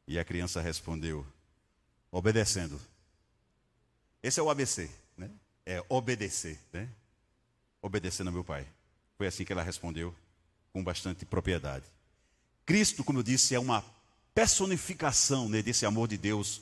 E 0.07 0.19
a 0.19 0.23
criança 0.23 0.61
respondeu: 0.61 1.25
obedecendo. 2.15 2.79
Esse 4.23 4.39
é 4.39 4.43
o 4.43 4.49
ABC, 4.49 4.89
né? 5.17 5.29
É 5.65 5.83
obedecer, 5.89 6.57
né? 6.71 6.87
Obedecendo 7.81 8.27
ao 8.27 8.33
meu 8.33 8.43
pai. 8.43 8.65
Foi 9.17 9.27
assim 9.27 9.43
que 9.43 9.51
ela 9.51 9.61
respondeu, 9.61 10.15
com 10.71 10.81
bastante 10.81 11.25
propriedade. 11.25 11.83
Cristo, 12.65 13.03
como 13.03 13.19
eu 13.19 13.23
disse, 13.23 13.53
é 13.53 13.59
uma 13.59 13.83
personificação 14.33 15.49
né, 15.49 15.61
desse 15.61 15.85
amor 15.85 16.07
de 16.07 16.17
Deus 16.17 16.61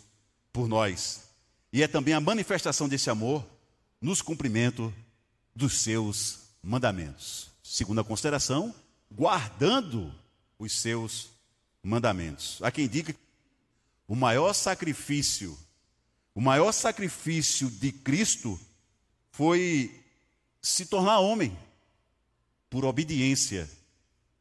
por 0.52 0.68
nós. 0.68 1.30
E 1.72 1.84
é 1.84 1.88
também 1.88 2.16
a 2.16 2.20
manifestação 2.20 2.90
desse 2.90 3.12
amor 3.12 3.46
nos 4.02 4.24
cumprimento 4.24 4.92
dos 5.56 5.82
seus 5.82 6.40
mandamentos. 6.64 7.52
Segunda 7.62 8.04
consideração, 8.04 8.74
guardando 9.12 10.14
os 10.58 10.82
seus 10.82 11.30
mandamentos. 11.84 12.60
Há 12.64 12.72
quem 12.72 12.88
diga 12.88 13.16
o 14.14 14.16
maior 14.16 14.54
sacrifício, 14.54 15.58
o 16.36 16.40
maior 16.40 16.72
sacrifício 16.72 17.68
de 17.68 17.92
Cristo 17.92 18.60
foi 19.32 20.04
se 20.62 20.86
tornar 20.86 21.18
homem 21.18 21.58
por 22.70 22.86
obediência 22.86 23.68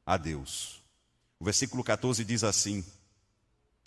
a 0.05 0.19
Deus. 0.19 0.83
O 1.41 1.47
versículo 1.47 1.83
14 1.83 2.23
diz 2.23 2.45
assim: 2.45 2.85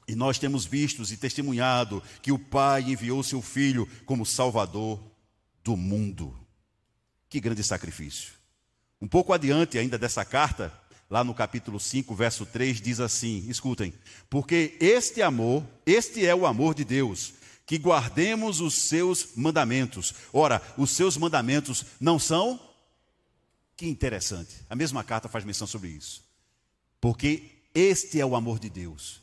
E 0.08 0.16
nós 0.16 0.40
temos 0.40 0.66
visto 0.66 1.04
e 1.04 1.18
testemunhado 1.18 2.02
que 2.20 2.32
o 2.32 2.40
Pai 2.40 2.82
enviou 2.82 3.22
seu 3.22 3.40
Filho 3.40 3.88
como 4.08 4.26
Salvador 4.26 5.00
do 5.64 5.78
mundo. 5.78 6.36
Que 7.30 7.40
grande 7.40 7.64
sacrifício. 7.64 8.34
Um 9.00 9.08
pouco 9.08 9.34
adiante 9.34 9.78
ainda 9.78 10.00
dessa 10.00 10.26
carta, 10.26 10.74
lá 11.10 11.24
no 11.24 11.34
capítulo 11.34 11.80
5, 11.80 12.14
verso 12.16 12.46
3, 12.46 12.82
diz 12.82 13.00
assim: 13.00 13.46
escutem, 13.48 13.94
porque 14.30 14.78
este 14.80 15.22
amor, 15.22 15.64
este 15.86 16.26
é 16.26 16.34
o 16.36 16.46
amor 16.46 16.74
de 16.74 16.84
Deus, 16.84 17.34
que 17.66 17.78
guardemos 17.78 18.62
os 18.62 18.74
seus 18.74 19.36
mandamentos. 19.36 20.14
Ora, 20.32 20.62
os 20.78 20.92
seus 20.92 21.18
mandamentos 21.18 21.86
não 22.00 22.20
são. 22.20 22.60
Que 23.78 23.88
interessante. 23.88 24.56
A 24.70 24.76
mesma 24.76 25.04
carta 25.04 25.28
faz 25.28 25.44
menção 25.44 25.68
sobre 25.68 25.90
isso 25.90 26.26
porque 27.06 27.62
este 27.76 28.20
é 28.20 28.26
o 28.26 28.36
amor 28.36 28.58
de 28.58 28.68
Deus. 28.68 29.22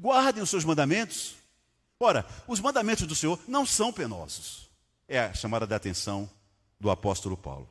Guardem 0.00 0.44
os 0.44 0.48
seus 0.48 0.64
mandamentos. 0.64 1.34
Ora, 1.98 2.24
os 2.46 2.60
mandamentos 2.60 3.04
do 3.04 3.16
Senhor 3.16 3.36
não 3.48 3.66
são 3.66 3.92
penosos. 3.92 4.70
É 5.08 5.18
a 5.18 5.34
chamada 5.34 5.66
de 5.66 5.74
atenção 5.74 6.30
do 6.78 6.88
apóstolo 6.88 7.36
Paulo. 7.36 7.68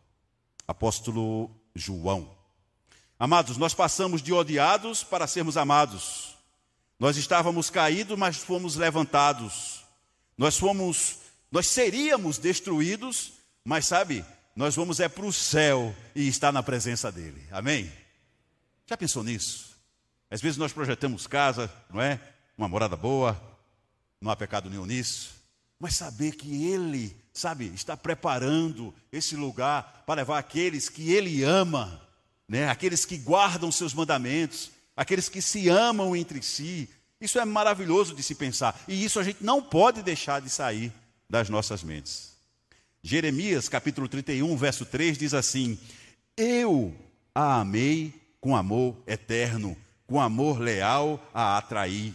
Apóstolo 0.68 1.50
João. 1.74 2.30
Amados, 3.18 3.56
nós 3.58 3.74
passamos 3.74 4.22
de 4.22 4.34
odiados 4.34 5.04
para 5.04 5.26
sermos 5.26 5.56
amados. 5.56 6.36
Nós 7.00 7.16
estávamos 7.16 7.70
caídos, 7.70 8.18
mas 8.18 8.38
fomos 8.38 8.76
levantados. 8.76 9.86
Nós 10.38 10.58
fomos, 10.58 11.20
nós 11.50 11.68
seríamos 11.68 12.38
destruídos, 12.38 13.34
mas 13.64 13.86
sabe, 13.86 14.26
nós 14.56 14.76
vamos 14.76 15.00
é 15.00 15.08
para 15.08 15.26
o 15.26 15.32
céu 15.32 15.96
e 16.14 16.28
estar 16.28 16.52
na 16.52 16.62
presença 16.62 17.10
dele. 17.10 17.42
Amém? 17.52 17.92
Já 18.86 18.98
pensou 18.98 19.24
nisso? 19.24 19.76
Às 20.30 20.42
vezes 20.42 20.58
nós 20.58 20.74
projetamos 20.74 21.26
casa, 21.26 21.72
não 21.90 22.02
é? 22.02 22.20
Uma 22.58 22.68
morada 22.68 22.98
boa, 22.98 23.42
não 24.20 24.30
há 24.30 24.36
pecado 24.36 24.70
nenhum 24.70 24.86
nisso. 24.86 25.36
Mas 25.80 25.96
saber 25.96 26.36
que 26.36 26.66
Ele, 26.66 27.16
sabe, 27.34 27.68
está 27.74 27.96
preparando 27.96 28.94
esse 29.12 29.36
lugar 29.36 30.04
para 30.06 30.22
levar 30.22 30.38
aqueles 30.38 30.90
que 30.90 31.14
Ele 31.14 31.44
ama, 31.44 32.05
né? 32.48 32.70
aqueles 32.70 33.06
que 33.06 33.18
guardam 33.18 33.72
seus 33.72 33.94
mandamentos, 33.94 34.72
aqueles 34.96 35.30
que 35.30 35.42
se 35.42 35.70
amam 35.70 36.16
entre 36.16 36.42
si. 36.42 36.90
Isso 37.20 37.40
é 37.40 37.46
maravilhoso 37.46 38.14
de 38.14 38.22
se 38.22 38.36
pensar. 38.36 38.80
E 38.88 39.04
isso 39.04 39.20
a 39.20 39.24
gente 39.24 39.44
não 39.44 39.62
pode 39.62 40.04
deixar 40.04 40.42
de 40.42 40.50
sair 40.50 40.92
das 41.30 41.50
nossas 41.50 41.84
mentes. 41.84 42.36
Jeremias 43.02 43.70
capítulo 43.70 44.08
31, 44.08 44.56
verso 44.58 44.86
3 44.86 45.18
diz 45.18 45.34
assim: 45.34 45.78
Eu 46.36 46.96
a 47.34 47.62
amei 47.62 48.14
com 48.42 48.56
amor 48.56 48.96
eterno, 49.06 49.76
com 50.08 50.20
amor 50.20 50.60
leal 50.60 51.24
a 51.34 51.58
atrair. 51.58 52.14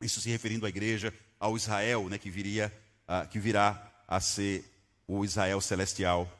Isso 0.00 0.20
se 0.20 0.30
referindo 0.30 0.64
à 0.64 0.68
igreja, 0.68 1.12
ao 1.40 1.56
Israel, 1.56 2.08
né, 2.08 2.18
que 2.18 2.30
viria, 2.30 2.72
uh, 3.08 3.28
que 3.28 3.38
virá 3.38 3.90
a 4.06 4.20
ser 4.20 4.64
o 5.06 5.24
Israel 5.24 5.60
celestial. 5.60 6.30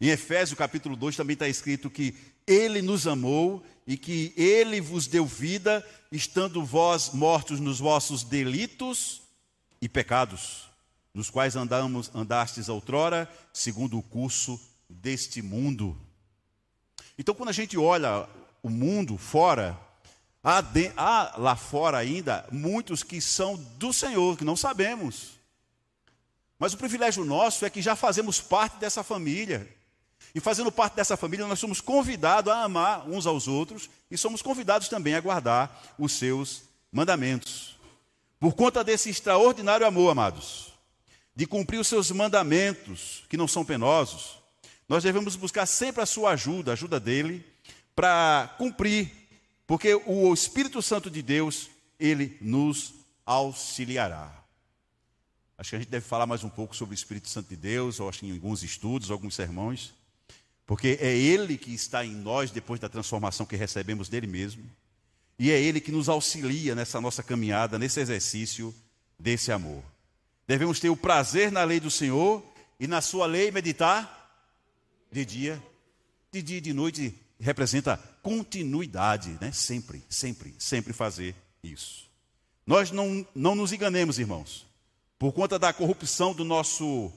Em 0.00 0.08
Efésios 0.08 0.58
capítulo 0.58 0.96
2 0.96 1.16
também 1.16 1.34
está 1.34 1.48
escrito 1.48 1.90
que 1.90 2.14
ele 2.46 2.82
nos 2.82 3.06
amou 3.06 3.64
e 3.86 3.96
que 3.96 4.32
ele 4.36 4.80
vos 4.80 5.06
deu 5.06 5.26
vida, 5.26 5.86
estando 6.10 6.64
vós 6.64 7.10
mortos 7.12 7.60
nos 7.60 7.78
vossos 7.78 8.22
delitos 8.22 9.22
e 9.80 9.88
pecados, 9.88 10.68
nos 11.12 11.30
quais 11.30 11.56
andamos, 11.56 12.10
andastes 12.14 12.68
outrora, 12.68 13.30
segundo 13.52 13.98
o 13.98 14.02
curso 14.02 14.60
deste 14.88 15.42
mundo 15.42 15.98
então, 17.18 17.34
quando 17.34 17.50
a 17.50 17.52
gente 17.52 17.78
olha 17.78 18.28
o 18.62 18.68
mundo 18.68 19.16
fora, 19.16 19.78
há, 20.42 20.60
de, 20.60 20.92
há, 20.96 21.34
lá 21.38 21.54
fora 21.54 21.98
ainda 21.98 22.46
muitos 22.50 23.02
que 23.02 23.20
são 23.20 23.56
do 23.78 23.92
Senhor, 23.92 24.36
que 24.36 24.44
não 24.44 24.56
sabemos. 24.56 25.38
Mas 26.58 26.72
o 26.72 26.78
privilégio 26.78 27.24
nosso 27.24 27.64
é 27.64 27.70
que 27.70 27.82
já 27.82 27.96
fazemos 27.96 28.40
parte 28.40 28.76
dessa 28.78 29.02
família. 29.02 29.68
E 30.34 30.40
fazendo 30.40 30.70
parte 30.72 30.94
dessa 30.94 31.16
família, 31.16 31.46
nós 31.46 31.58
somos 31.58 31.80
convidados 31.80 32.52
a 32.52 32.62
amar 32.62 33.08
uns 33.08 33.26
aos 33.26 33.46
outros 33.46 33.90
e 34.10 34.16
somos 34.16 34.42
convidados 34.42 34.88
também 34.88 35.14
a 35.14 35.20
guardar 35.20 35.94
os 35.98 36.12
seus 36.12 36.62
mandamentos. 36.90 37.76
Por 38.38 38.54
conta 38.54 38.84
desse 38.84 39.10
extraordinário 39.10 39.86
amor, 39.86 40.10
amados, 40.10 40.72
de 41.34 41.46
cumprir 41.46 41.78
os 41.78 41.88
seus 41.88 42.10
mandamentos, 42.10 43.24
que 43.28 43.36
não 43.36 43.48
são 43.48 43.64
penosos, 43.64 44.38
nós 44.88 45.02
devemos 45.02 45.34
buscar 45.34 45.66
sempre 45.66 46.02
a 46.02 46.06
sua 46.06 46.32
ajuda, 46.32 46.72
a 46.72 46.74
ajuda 46.74 47.00
dele, 47.00 47.44
para 47.96 48.54
cumprir, 48.58 49.10
porque 49.66 49.94
o 49.94 50.32
Espírito 50.34 50.82
Santo 50.82 51.10
de 51.10 51.22
Deus, 51.22 51.70
ele 51.98 52.36
nos 52.40 52.94
auxiliará. 53.24 54.43
Acho 55.56 55.70
que 55.70 55.76
a 55.76 55.78
gente 55.78 55.88
deve 55.88 56.04
falar 56.04 56.26
mais 56.26 56.42
um 56.42 56.48
pouco 56.48 56.74
sobre 56.74 56.94
o 56.94 56.96
Espírito 56.96 57.28
Santo 57.28 57.48
de 57.48 57.56
Deus, 57.56 58.00
ou 58.00 58.08
acho 58.08 58.20
que 58.20 58.26
em 58.26 58.32
alguns 58.32 58.62
estudos, 58.62 59.10
alguns 59.10 59.34
sermões, 59.34 59.94
porque 60.66 60.98
é 61.00 61.16
ele 61.16 61.56
que 61.56 61.72
está 61.72 62.04
em 62.04 62.14
nós 62.14 62.50
depois 62.50 62.80
da 62.80 62.88
transformação 62.88 63.46
que 63.46 63.54
recebemos 63.54 64.08
dele 64.08 64.26
mesmo, 64.26 64.64
e 65.38 65.50
é 65.50 65.60
ele 65.60 65.80
que 65.80 65.92
nos 65.92 66.08
auxilia 66.08 66.74
nessa 66.74 67.00
nossa 67.00 67.22
caminhada, 67.22 67.78
nesse 67.78 68.00
exercício 68.00 68.74
desse 69.18 69.52
amor. 69.52 69.82
Devemos 70.46 70.80
ter 70.80 70.88
o 70.88 70.96
prazer 70.96 71.50
na 71.50 71.64
lei 71.64 71.80
do 71.80 71.90
Senhor 71.90 72.44
e 72.78 72.86
na 72.86 73.00
sua 73.00 73.26
lei 73.26 73.50
meditar 73.50 74.20
de 75.10 75.24
dia, 75.24 75.62
de 76.32 76.42
dia 76.42 76.58
e 76.58 76.60
de 76.60 76.72
noite 76.72 77.14
representa 77.40 77.96
continuidade, 78.22 79.36
né? 79.40 79.52
Sempre, 79.52 80.02
sempre, 80.08 80.54
sempre 80.58 80.92
fazer 80.92 81.34
isso. 81.62 82.10
Nós 82.66 82.90
não, 82.90 83.26
não 83.34 83.54
nos 83.54 83.72
enganemos, 83.72 84.18
irmãos. 84.18 84.66
Por 85.24 85.32
conta 85.32 85.58
da 85.58 85.72
corrupção 85.72 86.34
do 86.34 86.44
nosso 86.44 87.10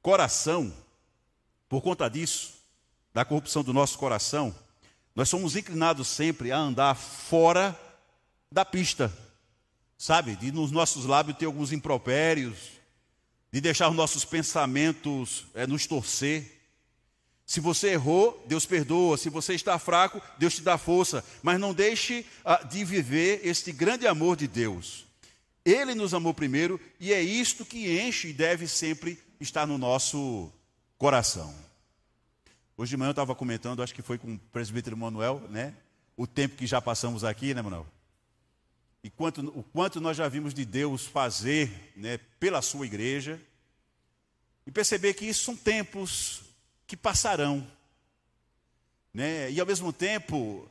coração, 0.00 0.72
por 1.68 1.82
conta 1.82 2.08
disso, 2.08 2.52
da 3.12 3.24
corrupção 3.24 3.64
do 3.64 3.72
nosso 3.72 3.98
coração, 3.98 4.54
nós 5.12 5.28
somos 5.28 5.56
inclinados 5.56 6.06
sempre 6.06 6.52
a 6.52 6.56
andar 6.56 6.94
fora 6.94 7.76
da 8.48 8.64
pista. 8.64 9.12
Sabe? 9.98 10.36
De 10.36 10.52
nos 10.52 10.70
nossos 10.70 11.04
lábios 11.04 11.36
ter 11.36 11.46
alguns 11.46 11.72
impropérios, 11.72 12.58
de 13.50 13.60
deixar 13.60 13.88
os 13.88 13.96
nossos 13.96 14.24
pensamentos 14.24 15.46
é, 15.52 15.66
nos 15.66 15.84
torcer. 15.84 16.62
Se 17.44 17.58
você 17.58 17.88
errou, 17.88 18.40
Deus 18.46 18.66
perdoa. 18.66 19.18
Se 19.18 19.28
você 19.28 19.54
está 19.54 19.80
fraco, 19.80 20.22
Deus 20.38 20.54
te 20.54 20.62
dá 20.62 20.78
força. 20.78 21.24
Mas 21.42 21.58
não 21.58 21.74
deixe 21.74 22.24
ah, 22.44 22.62
de 22.62 22.84
viver 22.84 23.40
este 23.42 23.72
grande 23.72 24.06
amor 24.06 24.36
de 24.36 24.46
Deus. 24.46 25.07
Ele 25.70 25.94
nos 25.94 26.14
amou 26.14 26.32
primeiro 26.32 26.80
e 26.98 27.12
é 27.12 27.20
isto 27.20 27.62
que 27.62 28.00
enche 28.00 28.28
e 28.28 28.32
deve 28.32 28.66
sempre 28.66 29.18
estar 29.38 29.66
no 29.66 29.76
nosso 29.76 30.50
coração. 30.96 31.54
Hoje 32.74 32.90
de 32.90 32.96
manhã 32.96 33.08
eu 33.08 33.12
estava 33.12 33.34
comentando, 33.34 33.82
acho 33.82 33.94
que 33.94 34.00
foi 34.00 34.16
com 34.16 34.34
o 34.34 34.38
presbítero 34.50 34.96
Manuel, 34.96 35.42
né? 35.50 35.74
O 36.16 36.26
tempo 36.26 36.56
que 36.56 36.66
já 36.66 36.80
passamos 36.80 37.22
aqui, 37.22 37.52
né, 37.52 37.60
Manuel? 37.60 37.86
E 39.04 39.10
quanto, 39.10 39.46
o 39.46 39.62
quanto 39.62 40.00
nós 40.00 40.16
já 40.16 40.26
vimos 40.26 40.54
de 40.54 40.64
Deus 40.64 41.04
fazer 41.04 41.92
né, 41.94 42.18
pela 42.40 42.62
sua 42.62 42.86
igreja. 42.86 43.38
E 44.66 44.70
perceber 44.70 45.12
que 45.12 45.26
isso 45.26 45.44
são 45.44 45.56
tempos 45.56 46.44
que 46.86 46.96
passarão. 46.96 47.66
Né? 49.12 49.50
E 49.50 49.60
ao 49.60 49.66
mesmo 49.66 49.92
tempo, 49.92 50.66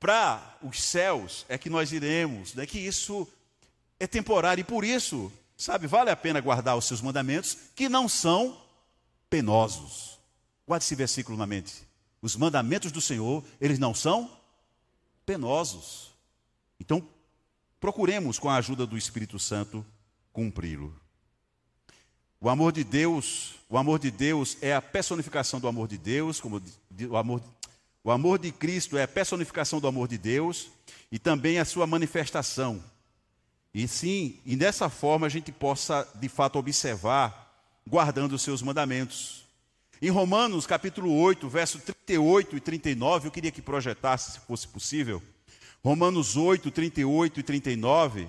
para 0.00 0.58
os 0.62 0.82
céus 0.82 1.46
é 1.48 1.56
que 1.56 1.70
nós 1.70 1.92
iremos, 1.92 2.54
né? 2.54 2.66
que 2.66 2.78
isso 2.78 3.26
é 3.98 4.06
temporário 4.06 4.60
e 4.62 4.64
por 4.64 4.84
isso, 4.84 5.32
sabe, 5.56 5.86
vale 5.86 6.10
a 6.10 6.16
pena 6.16 6.40
guardar 6.40 6.76
os 6.76 6.84
seus 6.84 7.00
mandamentos 7.00 7.56
que 7.74 7.88
não 7.88 8.08
são 8.08 8.60
penosos. 9.28 10.18
Guarde 10.66 10.84
esse 10.84 10.94
versículo 10.94 11.36
na 11.36 11.46
mente. 11.46 11.86
Os 12.20 12.36
mandamentos 12.36 12.92
do 12.92 13.00
Senhor, 13.00 13.44
eles 13.60 13.78
não 13.78 13.94
são 13.94 14.30
penosos. 15.24 16.10
Então, 16.80 17.06
procuremos 17.80 18.38
com 18.38 18.48
a 18.48 18.56
ajuda 18.56 18.86
do 18.86 18.96
Espírito 18.96 19.38
Santo 19.38 19.84
cumpri-lo. 20.32 20.94
O 22.40 22.48
amor 22.48 22.72
de 22.72 22.84
Deus, 22.84 23.54
o 23.68 23.76
amor 23.76 23.98
de 23.98 24.10
Deus 24.10 24.56
é 24.60 24.72
a 24.72 24.80
personificação 24.80 25.58
do 25.58 25.66
amor 25.66 25.88
de 25.88 25.98
Deus, 25.98 26.40
como 26.40 26.62
o 27.08 27.16
amor, 27.16 27.42
o 28.04 28.10
amor 28.12 28.38
de 28.38 28.52
Cristo 28.52 28.96
é 28.96 29.02
a 29.02 29.08
personificação 29.08 29.80
do 29.80 29.88
amor 29.88 30.06
de 30.06 30.16
Deus 30.16 30.68
e 31.10 31.18
também 31.18 31.58
a 31.58 31.64
sua 31.64 31.86
manifestação. 31.86 32.82
E 33.78 33.86
sim, 33.86 34.40
e 34.44 34.56
dessa 34.56 34.88
forma 34.88 35.28
a 35.28 35.30
gente 35.30 35.52
possa 35.52 36.04
de 36.16 36.28
fato 36.28 36.58
observar, 36.58 37.62
guardando 37.86 38.32
os 38.32 38.42
seus 38.42 38.60
mandamentos. 38.60 39.44
Em 40.02 40.10
Romanos 40.10 40.66
capítulo 40.66 41.16
8, 41.16 41.48
verso 41.48 41.78
38 41.78 42.56
e 42.56 42.60
39, 42.60 43.28
eu 43.28 43.30
queria 43.30 43.52
que 43.52 43.62
projetasse, 43.62 44.32
se 44.32 44.40
fosse 44.40 44.66
possível. 44.66 45.22
Romanos 45.80 46.36
8, 46.36 46.72
38 46.72 47.38
e 47.38 47.42
39 47.44 48.28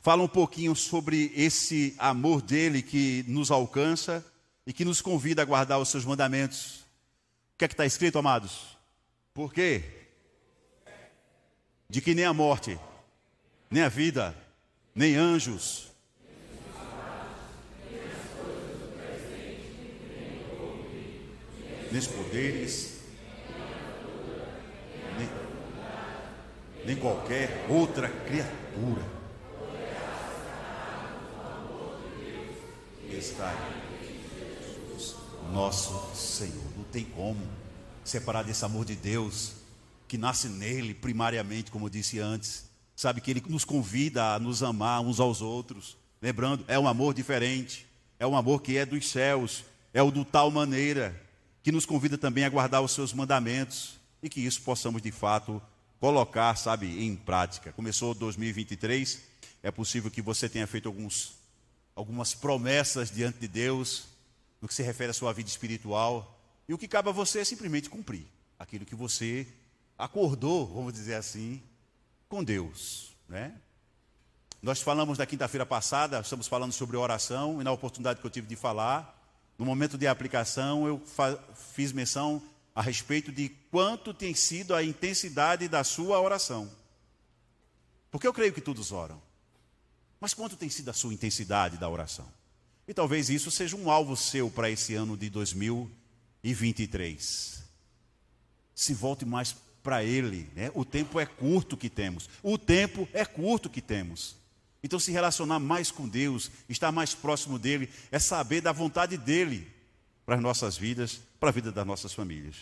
fala 0.00 0.22
um 0.22 0.28
pouquinho 0.28 0.76
sobre 0.76 1.32
esse 1.34 1.92
amor 1.98 2.40
dele 2.40 2.80
que 2.80 3.24
nos 3.26 3.50
alcança 3.50 4.24
e 4.64 4.72
que 4.72 4.84
nos 4.84 5.00
convida 5.00 5.42
a 5.42 5.44
guardar 5.44 5.80
os 5.80 5.88
seus 5.88 6.04
mandamentos. 6.04 6.82
O 7.54 7.58
que 7.58 7.64
é 7.64 7.68
que 7.68 7.74
está 7.74 7.84
escrito, 7.84 8.20
amados? 8.20 8.78
Por 9.34 9.52
quê? 9.52 9.82
De 11.90 12.00
que 12.00 12.14
nem 12.14 12.24
a 12.24 12.32
morte, 12.32 12.78
nem 13.72 13.82
a 13.82 13.88
vida, 13.88 14.36
nem 14.94 15.16
anjos, 15.16 15.90
nem 21.90 21.98
os 21.98 22.06
poderes, 22.06 22.98
nem, 25.18 25.28
nem 26.84 26.96
qualquer 26.96 27.64
outra 27.70 28.10
criatura 28.10 29.02
está 33.10 33.54
nosso 35.50 36.14
Senhor. 36.14 36.76
Não 36.76 36.84
tem 36.84 37.04
como 37.04 37.40
separar 38.04 38.42
desse 38.42 38.64
amor 38.66 38.84
de 38.84 38.96
Deus 38.96 39.52
que 40.06 40.18
nasce 40.18 40.48
nele 40.48 40.92
primariamente, 40.92 41.70
como 41.70 41.86
eu 41.86 41.90
disse 41.90 42.18
antes. 42.18 42.71
Sabe 42.94 43.20
que 43.20 43.30
ele 43.30 43.42
nos 43.48 43.64
convida 43.64 44.34
a 44.34 44.38
nos 44.38 44.62
amar 44.62 45.00
uns 45.00 45.18
aos 45.20 45.40
outros. 45.40 45.96
Lembrando, 46.20 46.64
é 46.68 46.78
um 46.78 46.86
amor 46.86 47.14
diferente, 47.14 47.86
é 48.18 48.26
um 48.26 48.36
amor 48.36 48.62
que 48.62 48.76
é 48.76 48.86
dos 48.86 49.08
céus, 49.08 49.64
é 49.92 50.02
o 50.02 50.10
do 50.10 50.24
tal 50.24 50.50
maneira 50.50 51.20
que 51.62 51.72
nos 51.72 51.86
convida 51.86 52.18
também 52.18 52.44
a 52.44 52.48
guardar 52.48 52.82
os 52.82 52.92
seus 52.92 53.12
mandamentos 53.12 53.98
e 54.22 54.28
que 54.28 54.40
isso 54.40 54.62
possamos 54.62 55.00
de 55.00 55.12
fato 55.12 55.62
colocar, 56.00 56.56
sabe, 56.56 57.04
em 57.04 57.14
prática. 57.14 57.72
Começou 57.72 58.14
2023, 58.14 59.22
é 59.62 59.70
possível 59.70 60.10
que 60.10 60.20
você 60.20 60.48
tenha 60.48 60.66
feito 60.66 60.88
alguns 60.88 61.40
algumas 61.94 62.34
promessas 62.34 63.10
diante 63.10 63.38
de 63.38 63.46
Deus 63.46 64.04
no 64.60 64.68
que 64.68 64.74
se 64.74 64.82
refere 64.82 65.10
à 65.10 65.14
sua 65.14 65.32
vida 65.32 65.48
espiritual. 65.48 66.38
E 66.68 66.72
o 66.72 66.78
que 66.78 66.88
cabe 66.88 67.10
a 67.10 67.12
você 67.12 67.40
é 67.40 67.44
simplesmente 67.44 67.90
cumprir 67.90 68.26
aquilo 68.58 68.86
que 68.86 68.94
você 68.94 69.46
acordou, 69.98 70.66
vamos 70.66 70.92
dizer 70.92 71.14
assim, 71.14 71.62
com 72.32 72.42
Deus, 72.42 73.14
né? 73.28 73.54
Nós 74.62 74.80
falamos 74.80 75.18
na 75.18 75.26
quinta-feira 75.26 75.66
passada, 75.66 76.18
estamos 76.20 76.48
falando 76.48 76.72
sobre 76.72 76.96
oração, 76.96 77.60
e 77.60 77.64
na 77.64 77.70
oportunidade 77.70 78.22
que 78.22 78.26
eu 78.26 78.30
tive 78.30 78.46
de 78.46 78.56
falar, 78.56 79.22
no 79.58 79.66
momento 79.66 79.98
de 79.98 80.06
aplicação, 80.06 80.86
eu 80.86 81.02
fiz 81.74 81.92
menção 81.92 82.42
a 82.74 82.80
respeito 82.80 83.30
de 83.30 83.50
quanto 83.70 84.14
tem 84.14 84.34
sido 84.34 84.74
a 84.74 84.82
intensidade 84.82 85.68
da 85.68 85.84
sua 85.84 86.18
oração. 86.22 86.70
Porque 88.10 88.26
eu 88.26 88.32
creio 88.32 88.54
que 88.54 88.62
todos 88.62 88.92
oram. 88.92 89.20
Mas 90.18 90.32
quanto 90.32 90.56
tem 90.56 90.70
sido 90.70 90.88
a 90.88 90.94
sua 90.94 91.12
intensidade 91.12 91.76
da 91.76 91.86
oração? 91.86 92.26
E 92.88 92.94
talvez 92.94 93.28
isso 93.28 93.50
seja 93.50 93.76
um 93.76 93.90
alvo 93.90 94.16
seu 94.16 94.50
para 94.50 94.70
esse 94.70 94.94
ano 94.94 95.18
de 95.18 95.28
2023. 95.28 97.62
Se 98.74 98.94
volte 98.94 99.26
mais 99.26 99.54
para 99.82 100.04
Ele. 100.04 100.48
Né? 100.54 100.70
O 100.74 100.84
tempo 100.84 101.18
é 101.18 101.26
curto 101.26 101.76
que 101.76 101.90
temos. 101.90 102.28
O 102.42 102.56
tempo 102.56 103.08
é 103.12 103.24
curto 103.24 103.68
que 103.68 103.80
temos. 103.80 104.36
Então, 104.82 104.98
se 104.98 105.12
relacionar 105.12 105.58
mais 105.58 105.90
com 105.90 106.08
Deus, 106.08 106.50
estar 106.68 106.90
mais 106.90 107.14
próximo 107.14 107.58
dEle, 107.58 107.88
é 108.10 108.18
saber 108.18 108.60
da 108.60 108.72
vontade 108.72 109.16
dEle 109.16 109.70
para 110.26 110.34
as 110.36 110.40
nossas 110.40 110.76
vidas, 110.76 111.20
para 111.38 111.50
a 111.50 111.52
vida 111.52 111.70
das 111.70 111.86
nossas 111.86 112.12
famílias. 112.12 112.56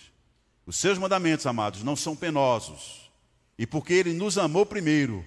Os 0.66 0.76
seus 0.76 0.98
mandamentos, 0.98 1.46
amados, 1.46 1.83
não 1.83 1.96
são 1.96 2.14
penosos. 2.14 3.11
E 3.59 3.66
porque 3.66 3.94
Ele 3.94 4.12
nos 4.12 4.37
amou 4.37 4.66
primeiro, 4.66 5.24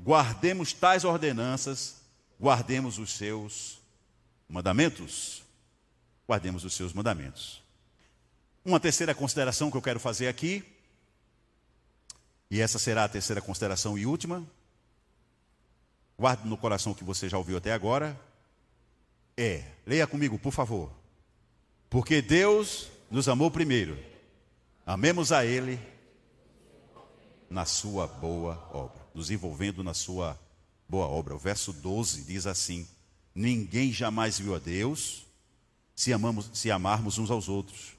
guardemos 0.00 0.72
tais 0.72 1.04
ordenanças, 1.04 1.96
guardemos 2.38 2.98
os 2.98 3.12
seus 3.12 3.78
mandamentos. 4.48 5.42
Guardemos 6.26 6.64
os 6.64 6.74
seus 6.74 6.92
mandamentos. 6.92 7.62
Uma 8.64 8.80
terceira 8.80 9.14
consideração 9.14 9.70
que 9.70 9.76
eu 9.76 9.82
quero 9.82 10.00
fazer 10.00 10.26
aqui, 10.26 10.64
e 12.50 12.60
essa 12.60 12.78
será 12.78 13.04
a 13.04 13.08
terceira 13.08 13.40
consideração 13.40 13.96
e 13.98 14.06
última. 14.06 14.44
Guarde 16.18 16.46
no 16.48 16.56
coração 16.56 16.92
o 16.92 16.94
que 16.94 17.04
você 17.04 17.28
já 17.28 17.38
ouviu 17.38 17.56
até 17.56 17.72
agora. 17.72 18.18
É, 19.36 19.64
leia 19.86 20.06
comigo, 20.06 20.38
por 20.38 20.52
favor. 20.52 20.90
Porque 21.90 22.22
Deus 22.22 22.88
nos 23.10 23.28
amou 23.28 23.50
primeiro. 23.50 23.98
Amemos 24.86 25.32
a 25.32 25.44
Ele 25.44 25.80
na 27.50 27.64
sua 27.64 28.06
boa 28.06 28.68
obra 28.72 29.04
nos 29.14 29.30
envolvendo 29.30 29.84
na 29.84 29.94
sua 29.94 30.38
boa 30.88 31.06
obra. 31.06 31.34
O 31.34 31.38
verso 31.38 31.72
12 31.72 32.24
diz 32.24 32.46
assim: 32.46 32.86
Ninguém 33.34 33.92
jamais 33.92 34.38
viu 34.38 34.54
a 34.54 34.58
Deus 34.58 35.24
se, 35.94 36.12
amamos, 36.12 36.50
se 36.52 36.70
amarmos 36.70 37.16
uns 37.16 37.30
aos 37.30 37.48
outros. 37.48 37.93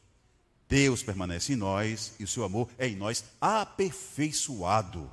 Deus 0.68 1.04
permanece 1.04 1.54
em 1.54 1.56
nós 1.56 2.14
e 2.20 2.24
o 2.24 2.28
seu 2.28 2.44
amor 2.44 2.70
é 2.78 2.88
em 2.88 2.96
nós 2.96 3.24
aperfeiçoado. 3.40 5.10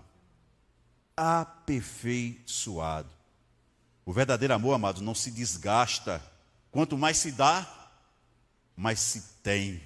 Aperfeiçoado. 1.17 3.11
O 4.05 4.13
verdadeiro 4.13 4.55
amor, 4.55 4.75
amados, 4.75 5.03
não 5.03 5.15
se 5.15 5.31
desgasta. 5.31 6.23
Quanto 6.71 6.99
mais 6.99 7.19
se 7.19 7.31
dá, 7.31 7.67
mais 8.77 8.99
se 8.99 9.23
tem. 9.43 9.81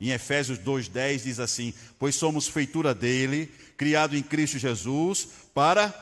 Em 0.00 0.10
Efésios 0.10 0.58
2,10 0.58 1.22
diz 1.22 1.40
assim: 1.40 1.74
Pois 1.98 2.14
somos 2.14 2.46
feitura 2.46 2.94
dele, 2.94 3.46
criado 3.76 4.16
em 4.16 4.22
Cristo 4.22 4.58
Jesus, 4.58 5.28
para 5.52 5.92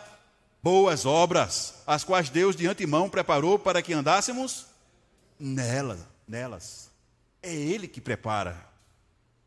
boas 0.63 1.07
obras, 1.07 1.75
as 1.87 2.05
quais 2.05 2.29
Deus 2.29 2.55
de 2.55 2.67
antemão 2.67 3.09
preparou 3.09 3.59
para 3.59 3.81
que 3.81 3.93
andássemos 3.93 4.67
nelas. 5.39 6.01
nelas. 6.27 6.88
É 7.49 7.55
Ele 7.55 7.89
que 7.89 8.01
prepara. 8.01 8.63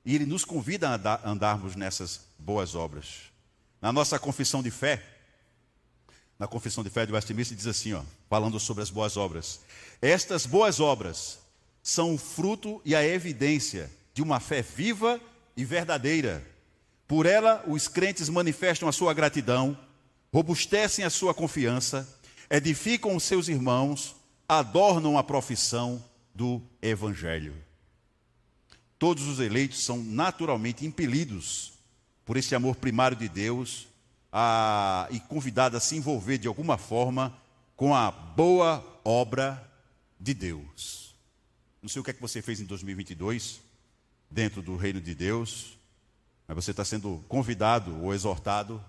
E 0.03 0.15
Ele 0.15 0.25
nos 0.25 0.43
convida 0.43 0.89
a 0.89 1.29
andarmos 1.29 1.75
nessas 1.75 2.21
boas 2.39 2.73
obras. 2.73 3.31
Na 3.79 3.93
nossa 3.93 4.17
confissão 4.17 4.63
de 4.63 4.71
fé, 4.71 5.03
na 6.39 6.47
Confissão 6.47 6.83
de 6.83 6.89
Fé 6.89 7.05
de 7.05 7.13
Westminster, 7.13 7.55
diz 7.55 7.67
assim, 7.67 7.93
ó, 7.93 8.01
falando 8.27 8.59
sobre 8.59 8.81
as 8.81 8.89
boas 8.89 9.15
obras. 9.15 9.59
Estas 10.01 10.47
boas 10.47 10.79
obras 10.79 11.37
são 11.83 12.15
o 12.15 12.17
fruto 12.17 12.81
e 12.83 12.95
a 12.95 13.05
evidência 13.05 13.91
de 14.11 14.23
uma 14.23 14.39
fé 14.39 14.63
viva 14.63 15.21
e 15.55 15.63
verdadeira. 15.63 16.43
Por 17.07 17.27
ela, 17.27 17.63
os 17.67 17.87
crentes 17.87 18.27
manifestam 18.27 18.89
a 18.89 18.91
sua 18.91 19.13
gratidão, 19.13 19.77
robustecem 20.33 21.05
a 21.05 21.11
sua 21.11 21.31
confiança, 21.31 22.09
edificam 22.49 23.15
os 23.15 23.23
seus 23.23 23.47
irmãos, 23.47 24.15
adornam 24.49 25.19
a 25.19 25.23
profissão 25.23 26.03
do 26.33 26.59
Evangelho. 26.81 27.53
Todos 29.01 29.23
os 29.27 29.39
eleitos 29.39 29.83
são 29.83 29.97
naturalmente 30.03 30.85
impelidos 30.85 31.73
por 32.23 32.37
esse 32.37 32.53
amor 32.53 32.75
primário 32.75 33.17
de 33.17 33.27
Deus 33.27 33.87
a, 34.31 35.07
e 35.09 35.19
convidados 35.19 35.75
a 35.75 35.79
se 35.79 35.95
envolver 35.95 36.37
de 36.37 36.47
alguma 36.47 36.77
forma 36.77 37.35
com 37.75 37.95
a 37.95 38.11
boa 38.11 39.01
obra 39.03 39.67
de 40.19 40.35
Deus. 40.35 41.15
Não 41.81 41.89
sei 41.89 41.99
o 41.99 42.03
que 42.03 42.11
é 42.11 42.13
que 42.13 42.21
você 42.21 42.43
fez 42.43 42.59
em 42.59 42.65
2022 42.65 43.59
dentro 44.29 44.61
do 44.61 44.77
reino 44.77 45.01
de 45.01 45.15
Deus, 45.15 45.79
mas 46.47 46.63
você 46.63 46.69
está 46.69 46.85
sendo 46.85 47.25
convidado 47.27 47.99
ou 48.03 48.13
exortado 48.13 48.79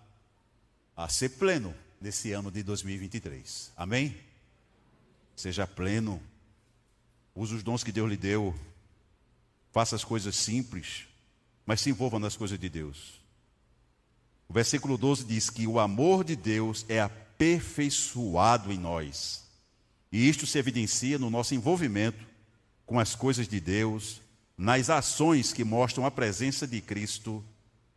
a 0.95 1.09
ser 1.09 1.31
pleno 1.31 1.75
nesse 1.99 2.33
ano 2.33 2.51
de 2.51 2.63
2023. 2.63 3.73
Amém? 3.75 4.15
Seja 5.35 5.67
pleno. 5.67 6.23
Use 7.35 7.55
os 7.55 7.63
dons 7.63 7.83
que 7.83 7.91
Deus 7.91 8.11
lhe 8.11 8.17
deu. 8.19 8.55
Faça 9.73 9.97
as 9.97 10.05
coisas 10.05 10.37
simples, 10.37 11.07
mas 11.65 11.81
se 11.81 11.89
envolva 11.89 12.19
nas 12.19 12.37
coisas 12.37 12.59
de 12.59 12.69
Deus. 12.69 13.23
O 14.47 14.53
versículo 14.53 14.99
12 14.99 15.25
diz 15.25 15.49
que 15.49 15.67
o 15.67 15.81
amor 15.81 16.23
de 16.23 16.37
Deus 16.37 16.85
é 16.91 17.01
aperfeiçoado 17.01 18.71
em 18.71 18.77
nós. 18.77 19.45
E 20.13 20.29
isto 20.29 20.47
se 20.47 20.59
evidencia 20.59 21.19
no 21.19 21.31
nosso 21.31 21.55
envolvimento 21.55 22.23
com 22.85 23.01
as 23.01 23.15
coisas 23.15 23.49
de 23.49 23.59
Deus, 23.59 24.21
nas 24.59 24.91
ações 24.91 25.55
que 25.55 25.65
mostram 25.65 26.05
a 26.05 26.11
presença 26.11 26.67
de 26.67 26.83
Cristo 26.83 27.43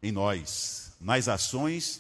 em 0.02 0.14
nós. 0.14 0.94
Nas 1.02 1.28
ações 1.28 2.00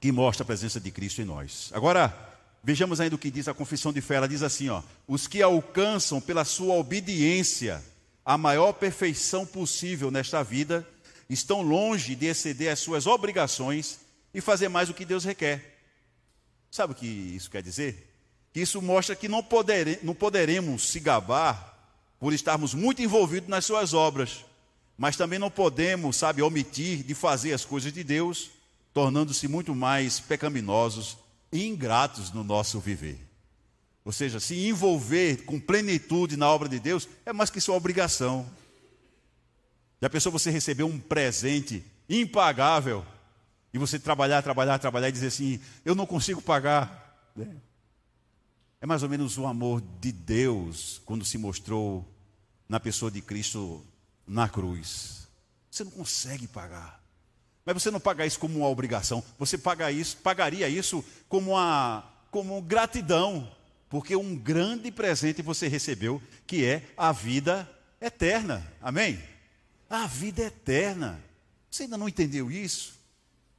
que 0.00 0.12
mostram 0.12 0.44
a 0.44 0.46
presença 0.46 0.78
de 0.78 0.92
Cristo 0.92 1.20
em 1.20 1.24
nós. 1.24 1.70
Agora, 1.74 2.16
vejamos 2.62 3.00
ainda 3.00 3.16
o 3.16 3.18
que 3.18 3.32
diz 3.32 3.48
a 3.48 3.54
confissão 3.54 3.92
de 3.92 4.00
fé. 4.00 4.14
Ela 4.14 4.28
diz 4.28 4.44
assim: 4.44 4.68
ó, 4.68 4.80
os 5.08 5.26
que 5.26 5.42
alcançam 5.42 6.20
pela 6.20 6.44
sua 6.44 6.76
obediência 6.76 7.82
a 8.28 8.36
maior 8.36 8.74
perfeição 8.74 9.46
possível 9.46 10.10
nesta 10.10 10.44
vida 10.44 10.86
estão 11.30 11.62
longe 11.62 12.14
de 12.14 12.26
exceder 12.26 12.70
as 12.70 12.78
suas 12.78 13.06
obrigações 13.06 14.00
e 14.34 14.42
fazer 14.42 14.68
mais 14.68 14.88
do 14.88 14.92
que 14.92 15.06
Deus 15.06 15.24
requer. 15.24 15.78
Sabe 16.70 16.92
o 16.92 16.94
que 16.94 17.06
isso 17.06 17.50
quer 17.50 17.62
dizer? 17.62 18.06
Que 18.52 18.60
isso 18.60 18.82
mostra 18.82 19.16
que 19.16 19.28
não, 19.28 19.42
podere, 19.42 19.98
não 20.02 20.14
poderemos 20.14 20.90
se 20.90 21.00
gabar 21.00 21.74
por 22.20 22.34
estarmos 22.34 22.74
muito 22.74 23.00
envolvidos 23.00 23.48
nas 23.48 23.64
suas 23.64 23.94
obras, 23.94 24.44
mas 24.98 25.16
também 25.16 25.38
não 25.38 25.50
podemos, 25.50 26.14
sabe, 26.14 26.42
omitir 26.42 27.02
de 27.02 27.14
fazer 27.14 27.54
as 27.54 27.64
coisas 27.64 27.90
de 27.90 28.04
Deus, 28.04 28.50
tornando-se 28.92 29.48
muito 29.48 29.74
mais 29.74 30.20
pecaminosos 30.20 31.16
e 31.50 31.66
ingratos 31.66 32.30
no 32.30 32.44
nosso 32.44 32.78
viver. 32.78 33.27
Ou 34.08 34.12
seja, 34.12 34.40
se 34.40 34.66
envolver 34.66 35.44
com 35.44 35.60
plenitude 35.60 36.34
na 36.34 36.48
obra 36.48 36.66
de 36.66 36.80
Deus 36.80 37.06
é 37.26 37.32
mais 37.34 37.50
que 37.50 37.60
sua 37.60 37.76
obrigação. 37.76 38.48
Já 40.00 40.08
pensou 40.08 40.32
você 40.32 40.50
receber 40.50 40.82
um 40.82 40.98
presente 40.98 41.84
impagável 42.08 43.04
e 43.70 43.76
você 43.76 43.98
trabalhar, 43.98 44.40
trabalhar, 44.40 44.78
trabalhar 44.78 45.10
e 45.10 45.12
dizer 45.12 45.26
assim: 45.26 45.60
eu 45.84 45.94
não 45.94 46.06
consigo 46.06 46.40
pagar? 46.40 47.20
Né? 47.36 47.54
É 48.80 48.86
mais 48.86 49.02
ou 49.02 49.10
menos 49.10 49.36
o 49.36 49.46
amor 49.46 49.82
de 50.00 50.10
Deus 50.10 51.02
quando 51.04 51.22
se 51.22 51.36
mostrou 51.36 52.02
na 52.66 52.80
pessoa 52.80 53.10
de 53.10 53.20
Cristo 53.20 53.84
na 54.26 54.48
cruz. 54.48 55.28
Você 55.70 55.84
não 55.84 55.90
consegue 55.90 56.48
pagar. 56.48 56.98
Mas 57.62 57.82
você 57.82 57.90
não 57.90 58.00
paga 58.00 58.24
isso 58.24 58.38
como 58.38 58.60
uma 58.60 58.68
obrigação, 58.68 59.22
você 59.38 59.58
paga 59.58 59.92
isso, 59.92 60.16
pagaria 60.16 60.66
isso 60.66 61.04
como 61.28 61.50
uma 61.50 62.10
como 62.30 62.62
gratidão, 62.62 63.46
porque 63.88 64.14
um 64.14 64.36
grande 64.36 64.90
presente 64.90 65.42
você 65.42 65.68
recebeu, 65.68 66.22
que 66.46 66.64
é 66.64 66.82
a 66.96 67.12
vida 67.12 67.68
eterna. 68.00 68.66
Amém? 68.80 69.22
A 69.88 70.06
vida 70.06 70.42
eterna. 70.42 71.22
Você 71.70 71.84
ainda 71.84 71.96
não 71.96 72.08
entendeu 72.08 72.50
isso? 72.50 72.98